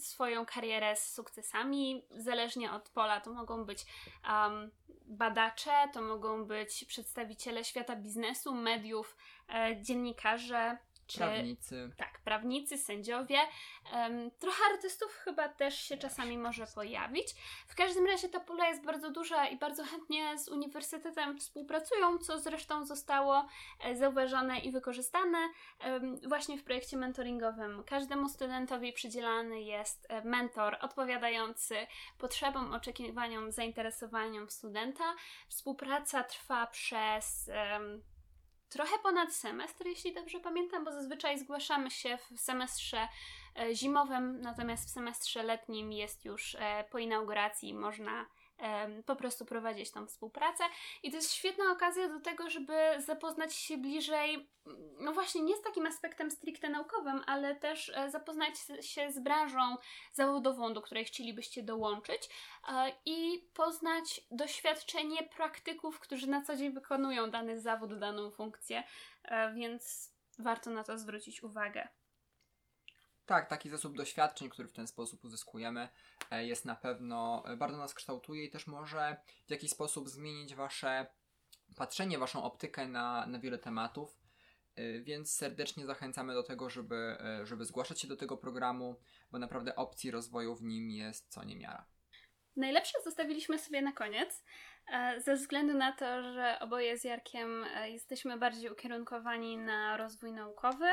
swoją 0.00 0.46
karierę 0.46 0.96
z 0.96 1.14
sukcesami, 1.14 2.06
zależnie 2.10 2.72
od 2.72 2.88
pola. 2.88 3.20
To 3.20 3.32
mogą 3.32 3.64
być 3.64 3.86
um, 4.28 4.70
badacze, 5.06 5.88
to 5.92 6.02
mogą 6.02 6.44
być 6.44 6.84
przedstawiciele 6.84 7.64
świata 7.64 7.96
biznesu, 7.96 8.54
mediów, 8.54 9.16
e, 9.48 9.82
dziennikarze, 9.82 10.78
czy, 11.08 11.18
prawnicy. 11.18 11.90
Tak, 11.96 12.20
prawnicy, 12.24 12.78
sędziowie. 12.78 13.38
Um, 13.92 14.30
trochę 14.30 14.64
artystów 14.72 15.14
chyba 15.14 15.48
też 15.48 15.80
się 15.80 15.96
czasami 15.96 16.38
może 16.38 16.66
pojawić. 16.66 17.34
W 17.66 17.74
każdym 17.74 18.06
razie 18.06 18.28
ta 18.28 18.40
pula 18.40 18.68
jest 18.68 18.84
bardzo 18.84 19.10
duża 19.10 19.46
i 19.46 19.58
bardzo 19.58 19.84
chętnie 19.84 20.38
z 20.38 20.48
uniwersytetem 20.48 21.38
współpracują, 21.38 22.18
co 22.18 22.38
zresztą 22.38 22.86
zostało 22.86 23.48
e, 23.84 23.96
zauważone 23.96 24.58
i 24.58 24.72
wykorzystane 24.72 25.38
um, 25.84 26.16
właśnie 26.28 26.58
w 26.58 26.64
projekcie 26.64 26.96
mentoringowym. 26.96 27.84
Każdemu 27.84 28.28
studentowi 28.28 28.92
przydzielany 28.92 29.62
jest 29.62 30.06
e, 30.08 30.24
mentor 30.24 30.76
odpowiadający 30.80 31.86
potrzebom, 32.18 32.74
oczekiwaniom, 32.74 33.52
zainteresowaniom 33.52 34.50
studenta. 34.50 35.14
Współpraca 35.48 36.24
trwa 36.24 36.66
przez 36.66 37.50
um, 37.72 38.02
trochę 38.68 38.98
ponad 39.02 39.32
semestr, 39.32 39.86
jeśli 39.86 40.14
dobrze 40.14 40.40
pamiętam, 40.40 40.84
bo 40.84 40.92
zazwyczaj 40.92 41.38
zgłaszamy 41.38 41.90
się 41.90 42.18
w 42.30 42.40
semestrze 42.40 43.08
e, 43.58 43.74
zimowym, 43.74 44.40
natomiast 44.40 44.88
w 44.88 44.92
semestrze 44.92 45.42
letnim 45.42 45.92
jest 45.92 46.24
już 46.24 46.54
e, 46.54 46.84
po 46.90 46.98
inauguracji, 46.98 47.74
można 47.74 48.26
po 49.06 49.16
prostu 49.16 49.44
prowadzić 49.44 49.90
tą 49.90 50.06
współpracę. 50.06 50.64
I 51.02 51.10
to 51.10 51.16
jest 51.16 51.32
świetna 51.32 51.64
okazja 51.72 52.08
do 52.08 52.20
tego, 52.20 52.50
żeby 52.50 52.74
zapoznać 52.98 53.54
się 53.54 53.78
bliżej, 53.78 54.48
no 55.00 55.12
właśnie, 55.12 55.42
nie 55.42 55.56
z 55.56 55.62
takim 55.62 55.86
aspektem 55.86 56.30
stricte 56.30 56.68
naukowym, 56.68 57.22
ale 57.26 57.56
też 57.56 57.92
e, 57.94 58.10
zapoznać 58.10 58.54
się 58.80 59.12
z 59.12 59.18
branżą 59.18 59.76
zawodową, 60.12 60.72
do 60.72 60.82
której 60.82 61.04
chcielibyście 61.04 61.62
dołączyć 61.62 62.28
e, 62.68 62.92
i 63.06 63.48
poznać 63.54 64.20
doświadczenie 64.30 65.22
praktyków, 65.22 66.00
którzy 66.00 66.26
na 66.26 66.42
co 66.42 66.56
dzień 66.56 66.72
wykonują 66.72 67.30
dany 67.30 67.60
zawód, 67.60 67.98
daną 67.98 68.30
funkcję, 68.30 68.84
e, 69.24 69.54
więc 69.54 70.12
warto 70.38 70.70
na 70.70 70.84
to 70.84 70.98
zwrócić 70.98 71.42
uwagę. 71.42 71.88
Tak, 73.28 73.48
taki 73.48 73.70
zasób 73.70 73.96
doświadczeń, 73.96 74.48
który 74.48 74.68
w 74.68 74.72
ten 74.72 74.86
sposób 74.86 75.24
uzyskujemy, 75.24 75.88
e, 76.30 76.46
jest 76.46 76.64
na 76.64 76.76
pewno 76.76 77.42
e, 77.46 77.56
bardzo 77.56 77.78
nas 77.78 77.94
kształtuje 77.94 78.44
i 78.44 78.50
też 78.50 78.66
może 78.66 79.16
w 79.46 79.50
jakiś 79.50 79.70
sposób 79.70 80.08
zmienić 80.08 80.54
wasze 80.54 81.06
patrzenie, 81.76 82.18
waszą 82.18 82.42
optykę 82.42 82.86
na, 82.86 83.26
na 83.26 83.38
wiele 83.38 83.58
tematów. 83.58 84.18
E, 84.76 85.00
więc 85.00 85.32
serdecznie 85.32 85.86
zachęcamy 85.86 86.34
do 86.34 86.42
tego, 86.42 86.70
żeby, 86.70 87.16
żeby 87.42 87.64
zgłaszać 87.64 88.00
się 88.00 88.08
do 88.08 88.16
tego 88.16 88.36
programu, 88.36 89.00
bo 89.30 89.38
naprawdę 89.38 89.76
opcji 89.76 90.10
rozwoju 90.10 90.54
w 90.54 90.62
nim 90.62 90.90
jest 90.90 91.28
co 91.28 91.44
niemiara. 91.44 91.86
Najlepsze 92.56 92.98
zostawiliśmy 93.04 93.58
sobie 93.58 93.82
na 93.82 93.92
koniec. 93.92 94.44
E, 94.92 95.20
ze 95.20 95.34
względu 95.34 95.74
na 95.74 95.92
to, 95.92 96.22
że 96.22 96.58
oboje 96.60 96.98
z 96.98 97.04
Jarkiem 97.04 97.64
e, 97.74 97.90
jesteśmy 97.90 98.36
bardziej 98.36 98.70
ukierunkowani 98.70 99.56
na 99.56 99.96
rozwój 99.96 100.32
naukowy, 100.32 100.86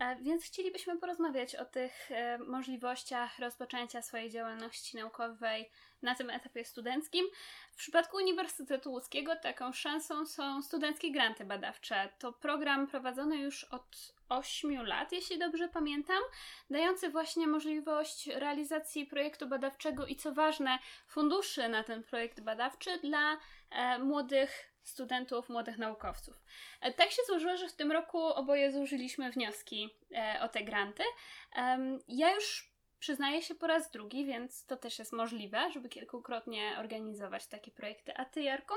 e, 0.00 0.16
więc 0.16 0.44
chcielibyśmy 0.44 0.98
porozmawiać 0.98 1.56
o 1.56 1.64
tych 1.64 2.10
możliwościach 2.46 3.38
rozpoczęcia 3.38 4.02
swojej 4.02 4.30
działalności 4.30 4.96
naukowej 4.96 5.70
na 6.02 6.14
tym 6.14 6.30
etapie 6.30 6.64
studenckim. 6.64 7.26
W 7.72 7.76
przypadku 7.76 8.16
Uniwersytetu 8.16 8.90
Łódzkiego 8.90 9.36
taką 9.36 9.72
szansą 9.72 10.26
są 10.26 10.62
studenckie 10.62 11.12
granty 11.12 11.44
badawcze. 11.44 12.08
To 12.18 12.32
program 12.32 12.86
prowadzony 12.86 13.36
już 13.36 13.64
od 13.64 14.15
8 14.28 14.86
lat, 14.86 15.12
jeśli 15.12 15.38
dobrze 15.38 15.68
pamiętam, 15.68 16.22
dający 16.70 17.10
właśnie 17.10 17.46
możliwość 17.46 18.26
realizacji 18.26 19.06
projektu 19.06 19.48
badawczego 19.48 20.06
i 20.06 20.16
co 20.16 20.32
ważne, 20.32 20.78
funduszy 21.08 21.68
na 21.68 21.84
ten 21.84 22.02
projekt 22.02 22.40
badawczy 22.40 22.98
dla 22.98 23.38
e, 23.70 23.98
młodych 23.98 24.72
studentów, 24.82 25.48
młodych 25.48 25.78
naukowców. 25.78 26.42
E, 26.80 26.92
tak 26.92 27.10
się 27.10 27.22
złożyło, 27.26 27.56
że 27.56 27.68
w 27.68 27.76
tym 27.76 27.92
roku 27.92 28.18
oboje 28.18 28.72
złożyliśmy 28.72 29.30
wnioski 29.30 29.90
e, 30.14 30.40
o 30.42 30.48
te 30.48 30.64
granty. 30.64 31.02
Ja 32.08 32.34
już 32.34 32.76
przyznaję 32.98 33.42
się 33.42 33.54
po 33.54 33.66
raz 33.66 33.90
drugi, 33.90 34.24
więc 34.24 34.66
to 34.66 34.76
też 34.76 34.98
jest 34.98 35.12
możliwe, 35.12 35.70
żeby 35.72 35.88
kilkukrotnie 35.88 36.76
organizować 36.78 37.46
takie 37.46 37.70
projekty. 37.70 38.16
A 38.16 38.24
ty, 38.24 38.42
Jarko? 38.42 38.74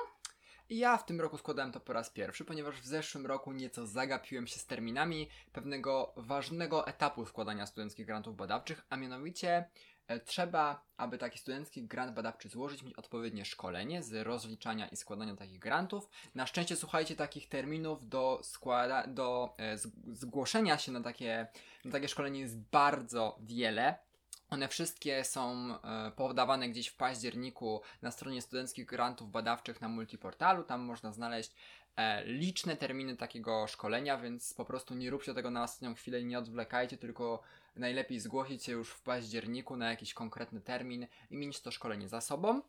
Ja 0.69 0.97
w 0.97 1.05
tym 1.05 1.21
roku 1.21 1.37
składałem 1.37 1.71
to 1.71 1.79
po 1.79 1.93
raz 1.93 2.09
pierwszy, 2.09 2.45
ponieważ 2.45 2.81
w 2.81 2.85
zeszłym 2.85 3.25
roku 3.25 3.51
nieco 3.51 3.87
zagapiłem 3.87 4.47
się 4.47 4.59
z 4.59 4.65
terminami 4.65 5.29
pewnego 5.51 6.13
ważnego 6.17 6.87
etapu 6.87 7.25
składania 7.25 7.65
studenckich 7.65 8.05
grantów 8.05 8.35
badawczych, 8.35 8.85
a 8.89 8.97
mianowicie 8.97 9.69
e, 10.07 10.19
trzeba, 10.19 10.85
aby 10.97 11.17
taki 11.17 11.39
studencki 11.39 11.83
grant 11.83 12.13
badawczy 12.13 12.49
złożyć, 12.49 12.83
mieć 12.83 12.93
odpowiednie 12.93 13.45
szkolenie 13.45 14.03
z 14.03 14.27
rozliczania 14.27 14.87
i 14.87 14.95
składania 14.95 15.35
takich 15.35 15.59
grantów. 15.59 16.09
Na 16.35 16.47
szczęście, 16.47 16.75
słuchajcie, 16.75 17.15
takich 17.15 17.49
terminów 17.49 18.09
do, 18.09 18.41
składa- 18.43 19.07
do 19.13 19.55
e, 19.57 19.77
zgłoszenia 20.07 20.77
się 20.77 20.91
na 20.91 21.01
takie, 21.01 21.47
na 21.85 21.91
takie 21.91 22.07
szkolenie 22.07 22.39
jest 22.39 22.59
bardzo 22.59 23.37
wiele. 23.41 24.08
One 24.49 24.67
wszystkie 24.67 25.23
są 25.23 25.73
e, 25.83 26.11
podawane 26.11 26.69
gdzieś 26.69 26.87
w 26.87 26.95
październiku 26.95 27.81
na 28.01 28.11
stronie 28.11 28.41
studenckich 28.41 28.85
grantów 28.85 29.31
badawczych 29.31 29.81
na 29.81 29.89
multiportalu. 29.89 30.63
Tam 30.63 30.81
można 30.81 31.11
znaleźć 31.11 31.51
e, 31.95 32.25
liczne 32.25 32.77
terminy 32.77 33.17
takiego 33.17 33.67
szkolenia, 33.67 34.17
więc 34.17 34.53
po 34.53 34.65
prostu 34.65 34.95
nie 34.95 35.09
róbcie 35.09 35.33
tego 35.33 35.51
na 35.51 35.63
ostatnią 35.63 35.95
chwilę 35.95 36.23
nie 36.23 36.39
odwlekajcie, 36.39 36.97
tylko 36.97 37.41
najlepiej 37.75 38.19
zgłosić 38.19 38.63
się 38.63 38.71
już 38.71 38.89
w 38.89 39.01
październiku 39.01 39.75
na 39.75 39.89
jakiś 39.89 40.13
konkretny 40.13 40.61
termin 40.61 41.07
i 41.31 41.37
mieć 41.37 41.61
to 41.61 41.71
szkolenie 41.71 42.07
za 42.07 42.21
sobą 42.21 42.61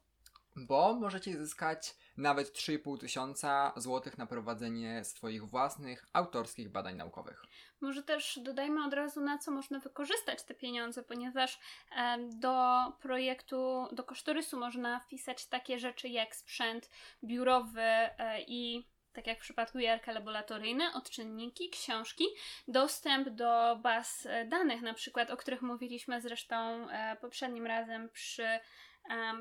bo 0.57 0.95
możecie 0.95 1.38
zyskać 1.38 1.95
nawet 2.16 2.52
3,5 2.52 2.99
tysiąca 2.99 3.73
złotych 3.76 4.19
na 4.19 4.26
prowadzenie 4.26 5.04
swoich 5.04 5.49
własnych 5.49 6.07
autorskich 6.12 6.69
badań 6.69 6.97
naukowych. 6.97 7.42
Może 7.80 8.02
też 8.02 8.38
dodajmy 8.42 8.85
od 8.85 8.95
razu, 8.95 9.21
na 9.21 9.38
co 9.38 9.50
można 9.50 9.78
wykorzystać 9.78 10.42
te 10.42 10.54
pieniądze, 10.54 11.02
ponieważ 11.02 11.59
e, 11.97 12.19
do 12.19 12.85
projektu, 13.00 13.88
do 13.92 14.04
kosztorysu 14.04 14.59
można 14.59 15.00
wpisać 15.00 15.47
takie 15.47 15.78
rzeczy 15.78 16.09
jak 16.09 16.37
sprzęt 16.37 16.90
biurowy 17.25 17.80
e, 17.80 18.42
i 18.42 18.88
tak 19.12 19.26
jak 19.26 19.38
w 19.38 19.42
przypadku 19.42 19.78
Jarka 19.78 20.12
laboratoryjne, 20.12 20.92
odczynniki, 20.95 21.71
książki, 21.71 22.25
dostęp 22.69 23.28
do 23.28 23.76
baz 23.83 24.28
danych, 24.47 24.83
na 24.83 24.95
przykład, 24.95 25.30
o 25.30 25.37
których 25.37 25.62
mówiliśmy 25.62 26.21
zresztą 26.21 26.57
e, 26.90 27.16
poprzednim 27.21 27.66
razem 27.66 28.09
przy 28.09 28.61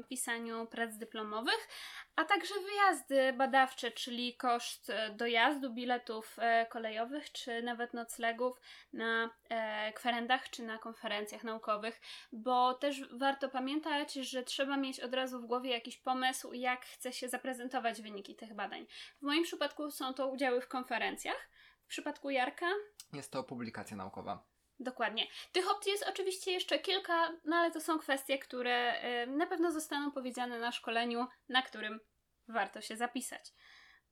pisaniu 0.09 0.67
prac 0.67 0.97
dyplomowych, 0.97 1.67
a 2.15 2.25
także 2.25 2.53
wyjazdy 2.59 3.33
badawcze, 3.33 3.91
czyli 3.91 4.37
koszt 4.37 4.89
e, 4.89 5.09
dojazdu, 5.09 5.73
biletów 5.73 6.35
e, 6.39 6.65
kolejowych, 6.65 7.31
czy 7.31 7.63
nawet 7.63 7.93
noclegów 7.93 8.61
na 8.93 9.29
e, 9.49 9.93
kwerendach 9.93 10.49
czy 10.49 10.63
na 10.63 10.77
konferencjach 10.77 11.43
naukowych, 11.43 12.01
bo 12.31 12.73
też 12.73 13.01
warto 13.11 13.49
pamiętać, 13.49 14.13
że 14.13 14.43
trzeba 14.43 14.77
mieć 14.77 14.99
od 14.99 15.13
razu 15.13 15.41
w 15.41 15.45
głowie 15.45 15.71
jakiś 15.71 15.97
pomysł, 15.97 16.53
jak 16.53 16.85
chce 16.85 17.13
się 17.13 17.29
zaprezentować 17.29 18.01
wyniki 18.01 18.35
tych 18.35 18.53
badań. 18.53 18.85
W 19.19 19.21
moim 19.21 19.43
przypadku 19.43 19.91
są 19.91 20.13
to 20.13 20.27
udziały 20.27 20.61
w 20.61 20.67
konferencjach. 20.67 21.49
W 21.83 21.87
przypadku 21.87 22.29
Jarka 22.29 22.67
jest 23.13 23.31
to 23.31 23.43
publikacja 23.43 23.97
naukowa. 23.97 24.43
Dokładnie. 24.79 25.27
Tych 25.51 25.71
opcji 25.71 25.91
jest 25.91 26.05
oczywiście 26.09 26.51
jeszcze 26.51 26.79
kilka, 26.79 27.31
no 27.45 27.55
ale 27.55 27.71
to 27.71 27.81
są 27.81 27.99
kwestie, 27.99 28.39
które 28.39 29.01
na 29.27 29.47
pewno 29.47 29.71
zostaną 29.71 30.11
powiedziane 30.11 30.59
na 30.59 30.71
szkoleniu, 30.71 31.27
na 31.49 31.61
którym 31.61 31.99
warto 32.47 32.81
się 32.81 32.97
zapisać. 32.97 33.53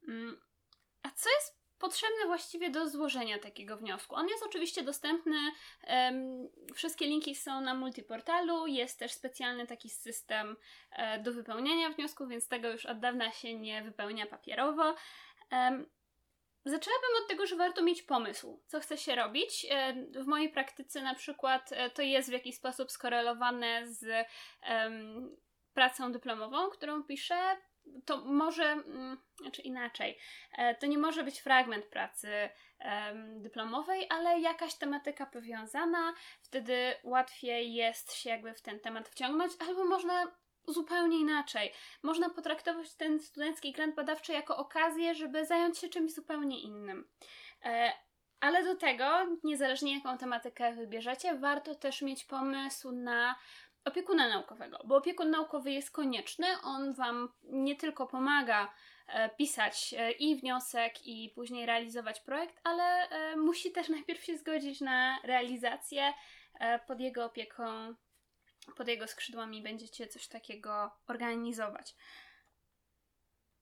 Mm, 0.07 0.41
a 1.03 1.09
co 1.09 1.29
jest 1.29 1.57
potrzebne 1.79 2.25
właściwie 2.25 2.69
do 2.69 2.89
złożenia 2.89 3.39
takiego 3.39 3.77
wniosku? 3.77 4.15
On 4.15 4.27
jest 4.27 4.43
oczywiście 4.43 4.83
dostępny, 4.83 5.37
wszystkie 6.75 7.05
linki 7.05 7.35
są 7.35 7.61
na 7.61 7.73
multiportalu, 7.73 8.67
jest 8.67 8.99
też 8.99 9.11
specjalny 9.11 9.67
taki 9.67 9.89
system 9.89 10.55
e, 10.91 11.19
do 11.19 11.33
wypełniania 11.33 11.89
wniosku, 11.89 12.27
więc 12.27 12.47
tego 12.47 12.71
już 12.71 12.85
od 12.85 12.99
dawna 12.99 13.31
się 13.31 13.55
nie 13.55 13.83
wypełnia 13.83 14.25
papierowo. 14.25 14.95
Zaczęłabym 16.69 17.09
od 17.23 17.27
tego, 17.27 17.45
że 17.45 17.55
warto 17.55 17.83
mieć 17.83 18.01
pomysł, 18.01 18.63
co 18.67 18.79
chce 18.79 18.97
się 18.97 19.15
robić. 19.15 19.67
E, 19.69 19.93
w 19.93 20.27
mojej 20.27 20.49
praktyce 20.49 21.01
na 21.01 21.15
przykład 21.15 21.69
e, 21.71 21.89
to 21.89 22.01
jest 22.01 22.29
w 22.29 22.33
jakiś 22.33 22.55
sposób 22.55 22.91
skorelowane 22.91 23.87
z 23.87 24.27
um, 24.69 25.37
pracą 25.73 26.11
dyplomową, 26.11 26.69
którą 26.69 27.03
piszę. 27.03 27.57
To 28.05 28.17
może, 28.17 28.75
um, 28.75 29.17
znaczy 29.41 29.61
inaczej, 29.61 30.17
e, 30.57 30.75
to 30.75 30.85
nie 30.85 30.97
może 30.97 31.23
być 31.23 31.39
fragment 31.39 31.85
pracy 31.85 32.49
um, 32.79 33.41
dyplomowej, 33.41 34.07
ale 34.09 34.39
jakaś 34.39 34.75
tematyka 34.75 35.25
powiązana, 35.25 36.13
wtedy 36.41 36.93
łatwiej 37.03 37.73
jest 37.73 38.13
się 38.13 38.29
jakby 38.29 38.53
w 38.53 38.61
ten 38.61 38.79
temat 38.79 39.09
wciągnąć, 39.09 39.53
albo 39.67 39.85
można 39.85 40.31
zupełnie 40.67 41.19
inaczej. 41.19 41.73
Można 42.03 42.29
potraktować 42.29 42.95
ten 42.95 43.19
studencki 43.19 43.71
grant 43.71 43.95
badawczy 43.95 44.33
jako 44.33 44.57
okazję, 44.57 45.15
żeby 45.15 45.45
zająć 45.45 45.77
się 45.77 45.89
czymś 45.89 46.13
zupełnie 46.13 46.61
innym. 46.61 47.07
E, 47.65 47.91
ale 48.39 48.63
do 48.63 48.75
tego, 48.75 49.05
niezależnie 49.43 49.95
jaką 49.95 50.17
tematykę 50.17 50.73
wybierzecie, 50.73 51.35
warto 51.35 51.75
też 51.75 52.01
mieć 52.01 52.25
pomysł 52.25 52.91
na 52.91 53.35
opiekuna 53.85 54.29
naukowego, 54.29 54.79
bo 54.85 54.95
opiekun 54.95 55.29
naukowy 55.29 55.71
jest 55.71 55.91
konieczny. 55.91 56.47
On 56.63 56.93
Wam 56.93 57.33
nie 57.43 57.75
tylko 57.75 58.07
pomaga 58.07 58.73
e, 59.07 59.29
pisać 59.29 59.95
e, 59.97 60.11
i 60.11 60.35
wniosek, 60.35 61.07
i 61.07 61.31
później 61.35 61.65
realizować 61.65 62.19
projekt, 62.19 62.59
ale 62.63 63.07
musi 63.37 63.71
też 63.71 63.89
najpierw 63.89 64.23
się 64.23 64.37
zgodzić 64.37 64.81
na 64.81 65.19
realizację 65.23 66.13
pod 66.87 66.99
jego 66.99 67.25
opieką 67.25 67.95
pod 68.75 68.87
jego 68.87 69.07
skrzydłami 69.07 69.63
będziecie 69.63 70.07
coś 70.07 70.27
takiego 70.27 70.91
organizować. 71.07 71.95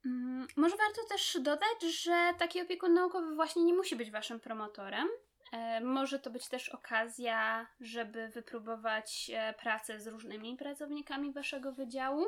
Mm, 0.05 0.47
może 0.55 0.77
warto 0.77 1.01
też 1.09 1.37
dodać, 1.41 1.81
że 2.03 2.33
taki 2.39 2.61
opiekun 2.61 2.93
naukowy 2.93 3.35
właśnie 3.35 3.63
nie 3.63 3.73
musi 3.73 3.95
być 3.95 4.11
waszym 4.11 4.39
promotorem. 4.39 5.07
E, 5.51 5.81
może 5.81 6.19
to 6.19 6.29
być 6.29 6.47
też 6.47 6.69
okazja, 6.69 7.67
żeby 7.79 8.29
wypróbować 8.29 9.31
e, 9.33 9.53
pracę 9.53 9.99
z 9.99 10.07
różnymi 10.07 10.57
pracownikami 10.57 11.33
waszego 11.33 11.71
wydziału. 11.71 12.25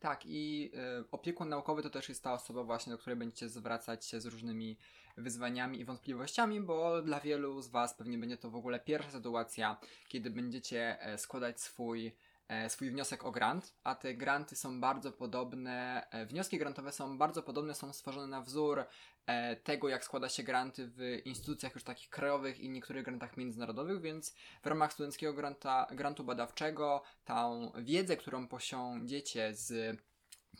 Tak, 0.00 0.26
i 0.26 0.70
y, 1.00 1.10
opiekun 1.10 1.48
naukowy 1.48 1.82
to 1.82 1.90
też 1.90 2.08
jest 2.08 2.24
ta 2.24 2.32
osoba 2.32 2.64
właśnie, 2.64 2.92
do 2.92 2.98
której 2.98 3.16
będziecie 3.16 3.48
zwracać 3.48 4.06
się 4.06 4.20
z 4.20 4.26
różnymi 4.26 4.78
wyzwaniami 5.18 5.80
i 5.80 5.84
wątpliwościami, 5.84 6.60
bo 6.60 7.02
dla 7.02 7.20
wielu 7.20 7.62
z 7.62 7.68
Was 7.68 7.94
pewnie 7.94 8.18
będzie 8.18 8.36
to 8.36 8.50
w 8.50 8.56
ogóle 8.56 8.80
pierwsza 8.80 9.10
sytuacja, 9.10 9.76
kiedy 10.08 10.30
będziecie 10.30 11.02
e, 11.02 11.18
składać 11.18 11.60
swój 11.60 12.16
e, 12.48 12.70
swój 12.70 12.90
wniosek 12.90 13.24
o 13.24 13.30
grant, 13.30 13.74
a 13.84 13.94
te 13.94 14.14
granty 14.14 14.56
są 14.56 14.80
bardzo 14.80 15.12
podobne, 15.12 16.06
e, 16.10 16.26
wnioski 16.26 16.58
grantowe 16.58 16.92
są 16.92 17.18
bardzo 17.18 17.42
podobne, 17.42 17.74
są 17.74 17.92
stworzone 17.92 18.26
na 18.26 18.40
wzór 18.40 18.84
tego, 19.64 19.88
jak 19.88 20.04
składa 20.04 20.28
się 20.28 20.42
granty 20.42 20.90
w 20.96 21.20
instytucjach 21.24 21.74
już 21.74 21.84
takich 21.84 22.10
krajowych 22.10 22.60
i 22.60 22.70
niektórych 22.70 23.04
grantach 23.04 23.36
międzynarodowych, 23.36 24.00
więc 24.00 24.34
w 24.62 24.66
ramach 24.66 24.92
studenckiego 24.92 25.32
granta, 25.32 25.86
grantu 25.90 26.24
badawczego 26.24 27.02
tą 27.24 27.72
wiedzę, 27.78 28.16
którą 28.16 28.48
posiądziecie 28.48 29.54
z 29.54 29.98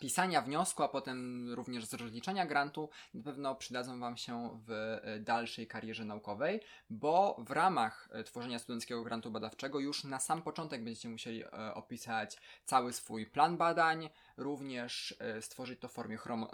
pisania 0.00 0.42
wniosku, 0.42 0.82
a 0.82 0.88
potem 0.88 1.48
również 1.54 1.84
z 1.84 1.94
rozliczania 1.94 2.46
grantu 2.46 2.90
na 3.14 3.22
pewno 3.22 3.54
przydadzą 3.54 4.00
Wam 4.00 4.16
się 4.16 4.60
w 4.66 4.70
e, 4.70 5.20
dalszej 5.20 5.66
karierze 5.66 6.04
naukowej, 6.04 6.60
bo 6.90 7.36
w 7.38 7.50
ramach 7.50 8.08
e, 8.12 8.24
tworzenia 8.24 8.58
studenckiego 8.58 9.02
grantu 9.02 9.30
badawczego 9.30 9.80
już 9.80 10.04
na 10.04 10.20
sam 10.20 10.42
początek 10.42 10.84
będziecie 10.84 11.08
musieli 11.08 11.44
e, 11.44 11.74
opisać 11.74 12.36
cały 12.64 12.92
swój 12.92 13.26
plan 13.26 13.56
badań, 13.56 14.10
również 14.36 15.16
stworzyć 15.40 15.80
to 15.80 15.88
w 15.88 15.92
formie 15.92 16.16
chromo, 16.16 16.50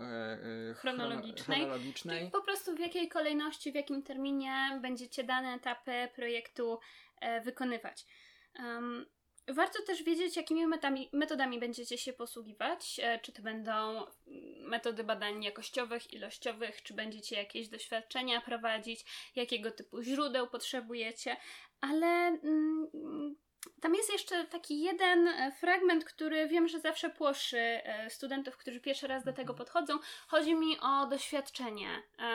chronologicznej. 0.75 1.59
chronologicznej. 1.59 2.19
Czyli 2.19 2.31
po 2.31 2.43
prostu 2.43 2.76
w 2.76 2.79
jakiej 2.79 3.09
kolejności, 3.09 3.73
w 3.73 3.75
jakim 3.75 4.03
terminie 4.03 4.79
będziecie 4.83 5.25
dane 5.25 5.55
etapy 5.55 6.09
projektu 6.14 6.79
wykonywać. 7.45 8.07
Um, 8.59 9.07
Warto 9.49 9.83
też 9.83 10.03
wiedzieć, 10.03 10.37
jakimi 10.37 10.67
metami, 10.67 11.09
metodami 11.13 11.61
będziecie 11.61 11.99
się 11.99 12.13
posługiwać. 12.13 13.01
E, 13.03 13.19
czy 13.19 13.33
to 13.33 13.43
będą 13.43 14.07
metody 14.61 15.05
badań 15.05 15.45
jakościowych, 15.45 16.13
ilościowych, 16.13 16.83
czy 16.83 16.95
będziecie 16.95 17.37
jakieś 17.37 17.69
doświadczenia 17.69 18.41
prowadzić, 18.41 19.05
jakiego 19.37 19.71
typu 19.71 20.03
źródeł 20.03 20.47
potrzebujecie, 20.47 21.37
ale 21.81 22.07
mm, 22.07 22.91
tam 23.81 23.95
jest 23.95 24.13
jeszcze 24.13 24.45
taki 24.45 24.81
jeden 24.81 25.29
e, 25.29 25.53
fragment, 25.61 26.05
który 26.05 26.49
wiem, 26.49 26.69
że 26.69 26.81
zawsze 26.81 27.11
płoszy 27.11 27.59
e, 27.59 28.11
studentów, 28.11 28.57
którzy 28.57 28.81
pierwszy 28.81 29.07
raz 29.07 29.25
do 29.25 29.33
tego 29.33 29.53
mhm. 29.53 29.59
podchodzą. 29.59 29.99
Chodzi 30.29 30.55
mi 30.55 30.81
o 30.81 31.07
doświadczenie 31.07 31.89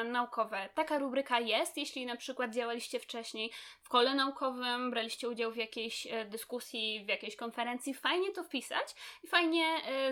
naukowe. 0.06 0.70
Taka 0.76 1.00
rubryka 1.00 1.40
jest, 1.40 1.78
jeśli 1.78 2.06
na 2.06 2.16
przykład 2.16 2.54
działaliście 2.54 3.00
wcześniej 3.00 3.52
w 3.90 3.92
kole 3.92 4.16
naukowym, 4.16 4.92
braliście 4.92 5.30
udział 5.30 5.52
w 5.52 5.58
jakiejś 5.58 6.08
dyskusji, 6.26 7.06
w 7.06 7.08
jakiejś 7.08 7.36
konferencji, 7.36 7.94
fajnie 7.94 8.32
to 8.32 8.44
wpisać 8.44 8.96
i 9.24 9.28
fajnie 9.28 9.66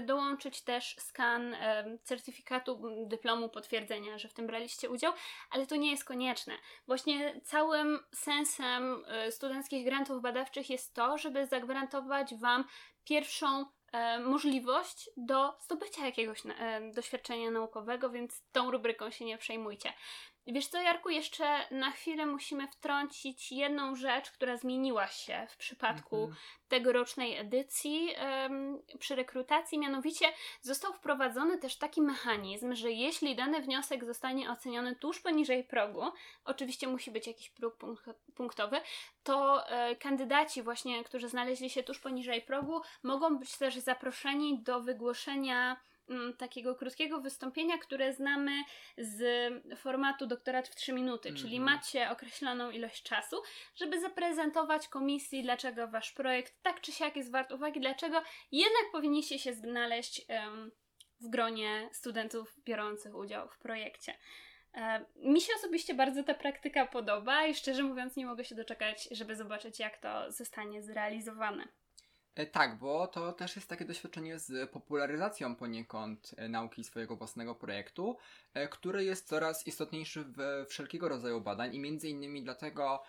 dołączyć 0.05 0.61
też 0.61 0.95
skan 0.99 1.55
certyfikatu, 2.03 2.81
dyplomu, 3.05 3.49
potwierdzenia, 3.49 4.17
że 4.17 4.27
w 4.27 4.33
tym 4.33 4.47
braliście 4.47 4.89
udział, 4.89 5.13
ale 5.51 5.67
to 5.67 5.75
nie 5.75 5.91
jest 5.91 6.05
konieczne. 6.05 6.53
Właśnie 6.87 7.41
całym 7.43 7.99
sensem 8.15 9.05
studenckich 9.29 9.85
grantów 9.85 10.21
badawczych 10.21 10.69
jest 10.69 10.93
to, 10.93 11.17
żeby 11.17 11.45
zagwarantować 11.45 12.35
Wam 12.35 12.65
pierwszą 13.07 13.65
e, 13.91 14.19
możliwość 14.19 15.09
do 15.17 15.57
zdobycia 15.59 16.05
jakiegoś 16.05 16.43
e, 16.45 16.91
doświadczenia 16.93 17.51
naukowego, 17.51 18.09
więc 18.09 18.43
tą 18.51 18.71
rubryką 18.71 19.11
się 19.11 19.25
nie 19.25 19.37
przejmujcie. 19.37 19.93
Wiesz 20.47 20.67
co, 20.67 20.81
Jarku, 20.81 21.09
jeszcze 21.09 21.45
na 21.71 21.91
chwilę 21.91 22.25
musimy 22.25 22.67
wtrącić 22.67 23.51
jedną 23.51 23.95
rzecz, 23.95 24.31
która 24.31 24.57
zmieniła 24.57 25.07
się 25.07 25.47
w 25.49 25.57
przypadku 25.57 26.15
-hmm. 26.15 26.33
tegorocznej 26.67 27.37
edycji 27.37 28.09
um, 28.21 28.81
przy 28.99 29.15
rekrutacji. 29.15 29.79
Mianowicie 29.79 30.25
został 30.61 30.93
wprowadzony 30.93 31.57
też 31.57 31.77
taki 31.77 32.01
mechanizm, 32.01 32.75
że 32.75 32.91
jeśli 32.91 33.35
dany 33.35 33.61
wniosek 33.61 34.05
zostanie 34.05 34.51
oceniony 34.51 34.95
tuż 34.95 35.19
poniżej 35.19 35.63
progu, 35.63 36.03
oczywiście 36.45 36.87
musi 36.87 37.11
być 37.11 37.27
jakiś 37.27 37.49
próg 37.49 37.75
punktowy, 38.35 38.81
to 39.23 39.67
e, 39.69 39.95
kandydaci 39.95 40.63
właśnie, 40.63 41.03
którzy 41.03 41.29
znaleźli 41.29 41.69
się 41.69 41.83
tuż 41.83 41.99
poniżej 41.99 42.41
progu, 42.41 42.81
mogą 43.03 43.37
być 43.37 43.57
też 43.57 43.75
zaproszeni 43.75 44.59
do 44.63 44.81
wygłoszenia 44.81 45.77
takiego 46.37 46.75
krótkiego 46.75 47.21
wystąpienia, 47.21 47.77
które 47.77 48.13
znamy 48.13 48.51
z 48.97 49.23
formatu 49.77 50.27
doktorat 50.27 50.67
w 50.67 50.75
3 50.75 50.93
minuty, 50.93 51.29
mm 51.29 51.37
-hmm. 51.37 51.41
czyli 51.41 51.57
mhm. 51.57 51.75
macie 51.75 52.09
określoną 52.11 52.71
ilość 52.71 53.03
czasu, 53.03 53.41
żeby 53.75 54.01
zaprezentować 54.01 54.87
komisji, 54.87 55.43
dlaczego 55.43 55.87
wasz 55.87 56.11
projekt 56.11 56.63
tak 56.63 56.81
czy 56.81 56.91
siak 56.91 57.15
jest 57.15 57.31
wart 57.31 57.51
uwagi, 57.51 57.79
dlaczego 57.79 58.21
jednak 58.51 58.91
powinniście 58.91 59.39
się 59.39 59.53
znaleźć 59.53 60.25
um, 60.29 60.71
w 61.21 61.29
gronie 61.29 61.89
studentów 61.91 62.55
biorących 62.65 63.15
udział 63.15 63.49
w 63.49 63.57
projekcie. 63.57 64.13
E, 64.73 65.05
mi 65.15 65.41
się 65.41 65.53
osobiście 65.55 65.93
bardzo 65.93 66.23
ta 66.23 66.33
praktyka 66.33 66.85
podoba 66.85 67.45
i 67.45 67.55
szczerze 67.55 67.83
mówiąc 67.83 68.15
nie 68.15 68.25
mogę 68.25 68.45
się 68.45 68.55
doczekać, 68.55 69.07
żeby 69.11 69.35
zobaczyć 69.35 69.79
jak 69.79 69.97
to 69.97 70.31
zostanie 70.31 70.83
zrealizowane. 70.83 71.67
E, 72.37 72.45
tak, 72.45 72.77
bo 72.77 73.07
to 73.07 73.33
też 73.33 73.55
jest 73.55 73.69
takie 73.69 73.85
doświadczenie 73.85 74.39
z 74.39 74.71
popularyzacją 74.71 75.55
poniekąd 75.55 76.35
e, 76.37 76.49
nauki 76.49 76.83
swojego 76.83 77.15
własnego 77.15 77.55
projektu, 77.55 78.17
e, 78.53 78.67
który 78.67 79.03
jest 79.03 79.27
coraz 79.27 79.67
istotniejszy 79.67 80.23
w 80.23 80.65
wszelkiego 80.69 81.09
rodzaju 81.09 81.41
badań 81.41 81.75
i 81.75 81.79
między 81.79 82.09
innymi 82.09 82.43
dlatego 82.43 83.03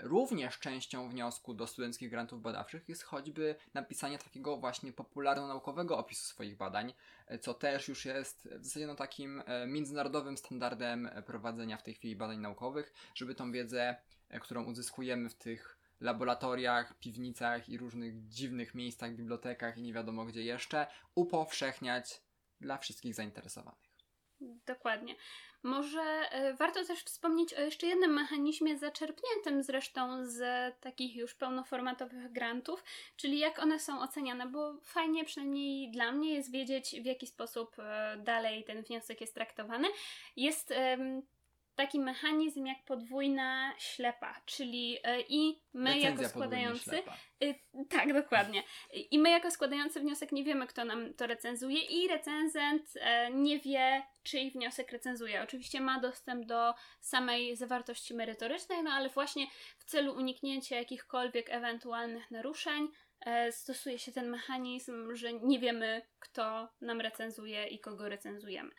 również 0.00 0.58
częścią 0.58 1.08
wniosku 1.08 1.54
do 1.54 1.66
studenckich 1.66 2.10
grantów 2.10 2.42
badawczych 2.42 2.88
jest 2.88 3.02
choćby 3.02 3.54
napisanie 3.74 4.18
takiego 4.18 4.56
właśnie 4.56 4.92
popularno-naukowego 4.92 5.98
opisu 5.98 6.24
swoich 6.24 6.56
badań, 6.56 6.94
co 7.40 7.54
też 7.54 7.88
już 7.88 8.04
jest 8.04 8.48
w 8.58 8.64
zasadzie 8.64 8.86
no 8.86 8.94
takim 8.94 9.42
międzynarodowym 9.66 10.36
standardem 10.36 11.10
prowadzenia 11.26 11.76
w 11.76 11.82
tej 11.82 11.94
chwili 11.94 12.16
badań 12.16 12.38
naukowych, 12.38 12.92
żeby 13.14 13.34
tą 13.34 13.52
wiedzę, 13.52 13.96
którą 14.40 14.64
uzyskujemy 14.64 15.28
w 15.28 15.34
tych 15.34 15.83
laboratoriach, 16.04 16.98
piwnicach 16.98 17.68
i 17.68 17.78
różnych 17.78 18.28
dziwnych 18.28 18.74
miejscach, 18.74 19.14
bibliotekach 19.14 19.78
i 19.78 19.82
nie 19.82 19.92
wiadomo 19.92 20.24
gdzie 20.24 20.42
jeszcze, 20.42 20.86
upowszechniać 21.14 22.22
dla 22.60 22.78
wszystkich 22.78 23.14
zainteresowanych. 23.14 23.94
Dokładnie. 24.66 25.14
Może 25.62 26.28
y, 26.50 26.54
warto 26.54 26.84
też 26.84 26.98
wspomnieć 26.98 27.54
o 27.54 27.60
jeszcze 27.60 27.86
jednym 27.86 28.14
mechanizmie 28.14 28.78
zaczerpniętym 28.78 29.62
zresztą 29.62 30.26
z 30.26 30.40
takich 30.80 31.16
już 31.16 31.34
pełnoformatowych 31.34 32.32
grantów, 32.32 32.84
czyli 33.16 33.38
jak 33.38 33.58
one 33.58 33.78
są 33.78 34.00
oceniane, 34.00 34.46
bo 34.46 34.74
fajnie 34.82 35.24
przynajmniej 35.24 35.90
dla 35.90 36.12
mnie 36.12 36.34
jest 36.34 36.50
wiedzieć 36.50 36.96
w 37.02 37.04
jaki 37.04 37.26
sposób 37.26 37.76
y, 37.78 37.82
dalej 38.18 38.64
ten 38.64 38.82
wniosek 38.82 39.20
jest 39.20 39.34
traktowany. 39.34 39.88
Jest 40.36 40.74
taki 41.76 42.00
mechanizm 42.00 42.66
jak 42.66 42.84
podwójna 42.84 43.74
ślepa, 43.78 44.40
czyli 44.46 44.98
e, 45.04 45.20
i 45.20 45.62
my 45.72 45.94
Recenzja 45.94 46.10
jako 46.10 46.28
składający. 46.28 47.02
Y, 47.42 47.54
tak, 47.90 48.12
dokładnie. 48.12 48.62
I 49.10 49.18
my 49.18 49.30
jako 49.30 49.50
składający 49.50 50.00
wniosek 50.00 50.32
nie 50.32 50.44
wiemy, 50.44 50.66
kto 50.66 50.84
nam 50.84 51.14
to 51.14 51.26
recenzuje, 51.26 51.80
i 51.80 52.08
recenzent 52.08 52.90
e, 53.00 53.30
nie 53.30 53.58
wie, 53.58 54.02
czyj 54.22 54.50
wniosek 54.50 54.92
recenzuje. 54.92 55.42
Oczywiście 55.42 55.80
ma 55.80 56.00
dostęp 56.00 56.46
do 56.46 56.74
samej 57.00 57.56
zawartości 57.56 58.14
merytorycznej, 58.14 58.82
no 58.82 58.90
ale 58.90 59.08
właśnie 59.08 59.46
w 59.78 59.84
celu 59.84 60.14
uniknięcia 60.14 60.76
jakichkolwiek 60.76 61.50
ewentualnych 61.50 62.30
naruszeń 62.30 62.88
e, 63.20 63.52
stosuje 63.52 63.98
się 63.98 64.12
ten 64.12 64.28
mechanizm, 64.28 65.14
że 65.14 65.32
nie 65.32 65.58
wiemy, 65.58 66.02
kto 66.18 66.68
nam 66.80 67.00
recenzuje 67.00 67.66
i 67.66 67.78
kogo 67.78 68.08
recenzujemy. 68.08 68.70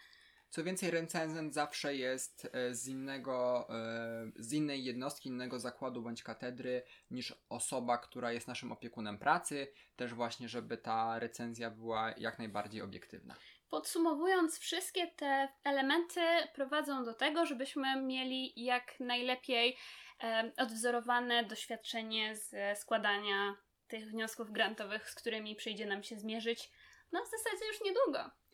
Co 0.55 0.63
więcej, 0.63 0.91
recenzent 0.91 1.53
zawsze 1.53 1.95
jest 1.95 2.49
e, 2.53 2.75
z 2.75 2.87
innego, 2.87 3.67
e, 3.69 4.31
z 4.35 4.53
innej 4.53 4.83
jednostki, 4.83 5.29
innego 5.29 5.59
zakładu 5.59 6.01
bądź 6.01 6.23
katedry 6.23 6.83
niż 7.11 7.33
osoba, 7.49 7.97
która 7.97 8.31
jest 8.31 8.47
naszym 8.47 8.71
opiekunem 8.71 9.17
pracy, 9.17 9.67
też 9.95 10.13
właśnie, 10.13 10.49
żeby 10.49 10.77
ta 10.77 11.19
recenzja 11.19 11.71
była 11.71 12.13
jak 12.17 12.39
najbardziej 12.39 12.81
obiektywna. 12.81 13.35
Podsumowując, 13.69 14.59
wszystkie 14.59 15.07
te 15.07 15.47
elementy 15.63 16.21
prowadzą 16.53 17.05
do 17.05 17.13
tego, 17.13 17.45
żebyśmy 17.45 18.01
mieli 18.01 18.53
jak 18.55 18.99
najlepiej 18.99 19.77
e, 20.23 20.51
odwzorowane 20.57 21.43
doświadczenie 21.43 22.35
z 22.35 22.79
składania 22.79 23.55
tych 23.87 24.11
wniosków 24.11 24.51
grantowych, 24.51 25.09
z 25.09 25.15
którymi 25.15 25.55
przyjdzie 25.55 25.85
nam 25.85 26.03
się 26.03 26.19
zmierzyć, 26.19 26.71
no 27.11 27.21
w 27.25 27.29
zasadzie 27.29 27.67
już 27.67 27.81
niedługo 27.81 28.44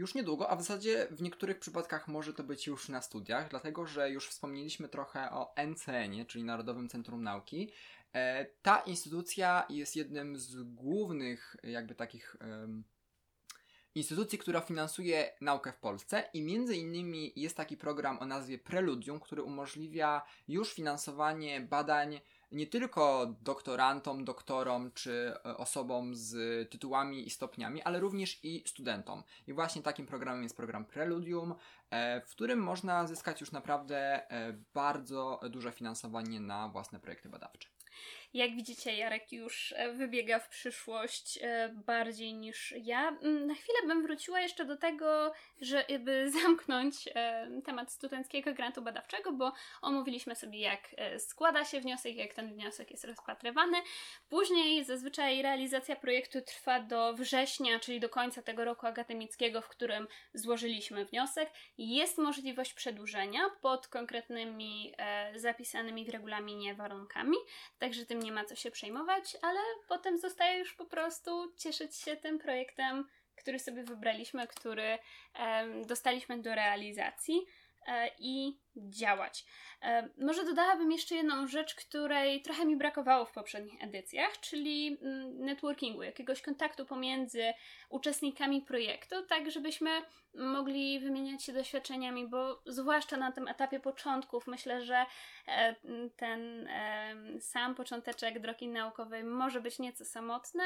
już 0.00 0.14
niedługo, 0.14 0.50
a 0.50 0.56
w 0.56 0.62
zasadzie 0.62 1.06
w 1.10 1.22
niektórych 1.22 1.58
przypadkach 1.58 2.08
może 2.08 2.34
to 2.34 2.44
być 2.44 2.66
już 2.66 2.88
na 2.88 3.02
studiach, 3.02 3.48
dlatego 3.50 3.86
że 3.86 4.10
już 4.10 4.28
wspomnieliśmy 4.28 4.88
trochę 4.88 5.30
o 5.30 5.54
NCN, 5.66 6.26
czyli 6.26 6.44
Narodowym 6.44 6.88
Centrum 6.88 7.22
Nauki. 7.22 7.72
E, 8.14 8.46
ta 8.62 8.78
instytucja 8.78 9.66
jest 9.68 9.96
jednym 9.96 10.36
z 10.36 10.62
głównych, 10.62 11.56
jakby 11.62 11.94
takich. 11.94 12.36
Instytucji, 13.94 14.38
która 14.38 14.60
finansuje 14.60 15.32
naukę 15.40 15.72
w 15.72 15.78
Polsce 15.78 16.24
i 16.34 16.42
między 16.42 16.76
innymi 16.76 17.32
jest 17.36 17.56
taki 17.56 17.76
program 17.76 18.18
o 18.18 18.26
nazwie 18.26 18.58
Preludium, 18.58 19.20
który 19.20 19.42
umożliwia 19.42 20.22
już 20.48 20.74
finansowanie 20.74 21.60
badań 21.60 22.20
nie 22.52 22.66
tylko 22.66 23.34
doktorantom, 23.40 24.24
doktorom 24.24 24.90
czy 24.94 25.32
e, 25.46 25.56
osobom 25.56 26.14
z 26.14 26.70
tytułami 26.70 27.26
i 27.26 27.30
stopniami, 27.30 27.82
ale 27.82 28.00
również 28.00 28.44
i 28.44 28.62
studentom. 28.66 29.22
I 29.46 29.52
właśnie 29.52 29.82
takim 29.82 30.06
programem 30.06 30.42
jest 30.42 30.56
program 30.56 30.84
Preludium, 30.84 31.54
e, 31.90 32.20
w 32.20 32.30
którym 32.30 32.58
można 32.58 33.06
zyskać 33.06 33.40
już 33.40 33.52
naprawdę 33.52 34.30
e, 34.30 34.52
bardzo 34.74 35.40
duże 35.50 35.72
finansowanie 35.72 36.40
na 36.40 36.68
własne 36.68 37.00
projekty 37.00 37.28
badawcze. 37.28 37.68
Jak 38.34 38.54
widzicie, 38.54 38.96
Jarek 38.96 39.32
już 39.32 39.74
e, 39.76 39.92
wybiega 39.92 40.38
w 40.38 40.48
przyszłość 40.48 41.38
e, 41.42 41.68
bardziej 41.86 42.34
niż 42.34 42.74
ja. 42.82 43.08
Mm, 43.08 43.46
na 43.46 43.54
chwilę 43.54 43.78
bym 43.86 44.02
wróciła 44.02 44.40
jeszcze 44.40 44.64
do 44.64 44.76
tego, 44.76 45.32
żeby 45.60 46.24
zamknąć 46.42 47.08
e, 47.14 47.48
temat 47.64 47.92
studenckiego 47.92 48.54
grantu 48.54 48.82
badawczego, 48.82 49.32
bo 49.32 49.52
omówiliśmy 49.82 50.36
sobie, 50.36 50.60
jak 50.60 50.80
składa 51.18 51.64
się 51.64 51.80
wniosek, 51.80 52.16
jak 52.16 52.34
ten 52.34 52.54
wniosek 52.54 52.90
jest 52.90 53.04
rozpatrywany. 53.04 53.76
Później 54.28 54.84
zazwyczaj 54.84 55.42
realizacja 55.42 55.96
projektu 55.96 56.40
trwa 56.42 56.80
do 56.80 57.14
września, 57.14 57.80
czyli 57.80 58.00
do 58.00 58.08
końca 58.08 58.42
tego 58.42 58.64
roku 58.64 58.86
akademickiego, 58.86 59.62
w 59.62 59.68
którym 59.68 60.08
złożyliśmy 60.34 61.04
wniosek. 61.04 61.50
Jest 61.78 62.18
możliwość 62.18 62.74
przedłużenia 62.74 63.40
pod 63.60 63.88
konkretnymi 63.88 64.94
zapisanymi 65.34 66.04
w 66.04 66.08
regulaminie 66.08 66.74
warunkami, 66.74 67.36
także 67.78 68.06
tym 68.06 68.19
nie 68.20 68.32
ma 68.32 68.44
co 68.44 68.54
się 68.56 68.70
przejmować, 68.70 69.36
ale 69.42 69.60
potem 69.88 70.18
zostaje 70.18 70.58
już 70.58 70.74
po 70.74 70.84
prostu 70.84 71.52
cieszyć 71.56 71.96
się 71.96 72.16
tym 72.16 72.38
projektem, 72.38 73.08
który 73.36 73.58
sobie 73.58 73.84
wybraliśmy, 73.84 74.46
który 74.46 74.98
um, 75.38 75.86
dostaliśmy 75.86 76.38
do 76.42 76.54
realizacji 76.54 77.40
i 78.18 78.58
działać. 78.76 79.44
E, 79.82 80.08
może 80.18 80.44
dodałabym 80.44 80.92
jeszcze 80.92 81.14
jedną 81.14 81.46
rzecz, 81.46 81.74
której 81.74 82.42
trochę 82.42 82.64
mi 82.66 82.76
brakowało 82.76 83.24
w 83.24 83.32
poprzednich 83.32 83.82
edycjach, 83.82 84.40
czyli 84.40 84.98
mm, 85.02 85.44
networkingu, 85.44 86.02
jakiegoś 86.02 86.42
kontaktu 86.42 86.86
pomiędzy 86.86 87.52
uczestnikami 87.88 88.62
projektu, 88.62 89.26
tak 89.26 89.50
żebyśmy 89.50 89.90
mogli 90.34 91.00
wymieniać 91.00 91.44
się 91.44 91.52
doświadczeniami, 91.52 92.28
bo 92.28 92.62
zwłaszcza 92.66 93.16
na 93.16 93.32
tym 93.32 93.48
etapie 93.48 93.80
początków 93.80 94.46
myślę, 94.46 94.82
że 94.82 95.06
e, 95.48 95.74
ten 96.16 96.68
sam 97.40 97.74
począteczek 97.74 98.40
drogi 98.40 98.68
naukowej 98.68 99.24
może 99.24 99.60
być 99.60 99.78
nieco 99.78 100.04
samotny. 100.04 100.64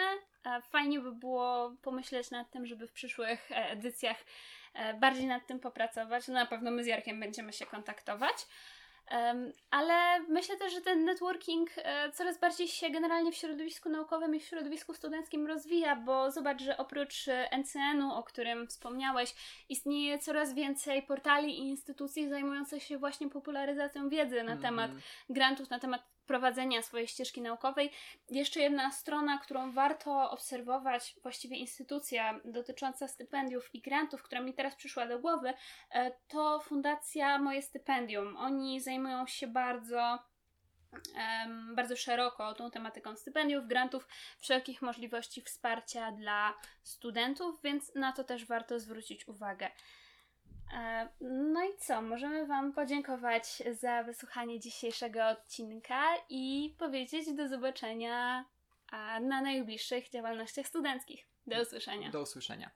Fajnie 0.62 1.00
by 1.00 1.12
było 1.12 1.76
pomyśleć 1.82 2.30
nad 2.30 2.50
tym, 2.50 2.66
żeby 2.66 2.86
w 2.86 2.92
przyszłych 2.92 3.50
edycjach 3.50 4.16
e, 4.20 4.24
bardziej 5.00 5.26
nad 5.26 5.46
tym 5.46 5.60
popracować. 5.60 6.28
No 6.28 6.34
na 6.34 6.46
pewno 6.46 6.70
my 6.70 6.84
z 6.84 6.86
Jarkiem 6.86 7.20
będziemy 7.20 7.52
się 7.52 7.66
kontaktować. 7.66 8.46
Ale 9.70 10.20
myślę 10.28 10.56
też, 10.56 10.72
że 10.72 10.80
ten 10.80 11.04
networking 11.04 11.70
e, 11.76 12.12
coraz 12.12 12.40
bardziej 12.40 12.68
się 12.68 12.90
generalnie 12.90 13.32
w 13.32 13.36
środowisku 13.36 13.88
naukowym 13.88 14.34
i 14.34 14.40
w 14.40 14.44
środowisku 14.44 14.94
studenckim 14.94 15.46
rozwija, 15.46 15.96
bo 15.96 16.30
zobacz, 16.30 16.62
że 16.62 16.76
oprócz 16.76 17.28
e, 17.28 17.48
NCN-u, 17.58 18.12
o 18.12 18.22
którym 18.22 18.66
wspomniałeś, 18.66 19.34
istnieje 19.68 20.18
coraz 20.18 20.54
więcej 20.54 21.02
portali 21.02 21.58
i 21.58 21.68
instytucji 21.68 22.28
zajmujących 22.28 22.82
się 22.82 22.98
właśnie 22.98 23.30
popularyzacją 23.30 24.08
wiedzy 24.08 24.36
na 24.36 24.52
mm 24.52 24.62
temat 24.62 24.90
grantów, 25.28 25.70
na 25.70 25.78
temat 25.78 26.02
prowadzenia 26.26 26.82
swojej 26.82 27.08
ścieżki 27.08 27.42
naukowej. 27.42 27.90
Jeszcze 28.30 28.60
jedna 28.60 28.90
strona, 28.90 29.38
którą 29.38 29.72
warto 29.72 30.30
obserwować, 30.30 31.16
właściwie 31.22 31.56
instytucja 31.56 32.40
dotycząca 32.44 33.08
stypendiów 33.08 33.74
i 33.74 33.80
grantów, 33.80 34.22
która 34.22 34.40
mi 34.40 34.54
teraz 34.54 34.76
przyszła 34.76 35.06
do 35.06 35.18
głowy, 35.18 35.54
e, 35.90 36.10
to 36.28 36.60
Fundacja 36.60 37.38
Moje 37.38 37.62
Stypendium. 37.62 38.36
Oni 38.36 38.80
zajmują 38.80 39.26
się 39.26 39.46
bardzo 39.46 40.18
bardzo 41.74 41.96
szeroko 41.96 42.54
tą 42.54 42.70
tematyką 42.70 43.16
stypendiów, 43.16 43.66
grantów, 43.66 44.08
wszelkich 44.38 44.82
możliwości 44.82 45.42
wsparcia 45.42 46.12
dla 46.12 46.54
studentów, 46.82 47.62
więc 47.62 47.94
na 47.94 48.12
to 48.12 48.24
też 48.24 48.46
warto 48.46 48.80
zwrócić 48.80 49.28
uwagę. 49.28 49.70
E, 50.72 51.08
no 51.20 51.64
i 51.64 51.76
co? 51.78 52.02
Możemy 52.02 52.46
Wam 52.46 52.72
podziękować 52.72 53.62
za 53.80 54.02
wysłuchanie 54.02 54.60
dzisiejszego 54.60 55.28
odcinka 55.28 56.02
i 56.28 56.74
powiedzieć 56.78 57.32
do 57.32 57.48
zobaczenia 57.48 58.44
na 59.20 59.40
najbliższych 59.40 60.10
działalnościach 60.10 60.66
studenckich. 60.66 61.28
Do 61.46 61.62
usłyszenia. 61.62 62.10
Do 62.10 62.22
usłyszenia. 62.22 62.70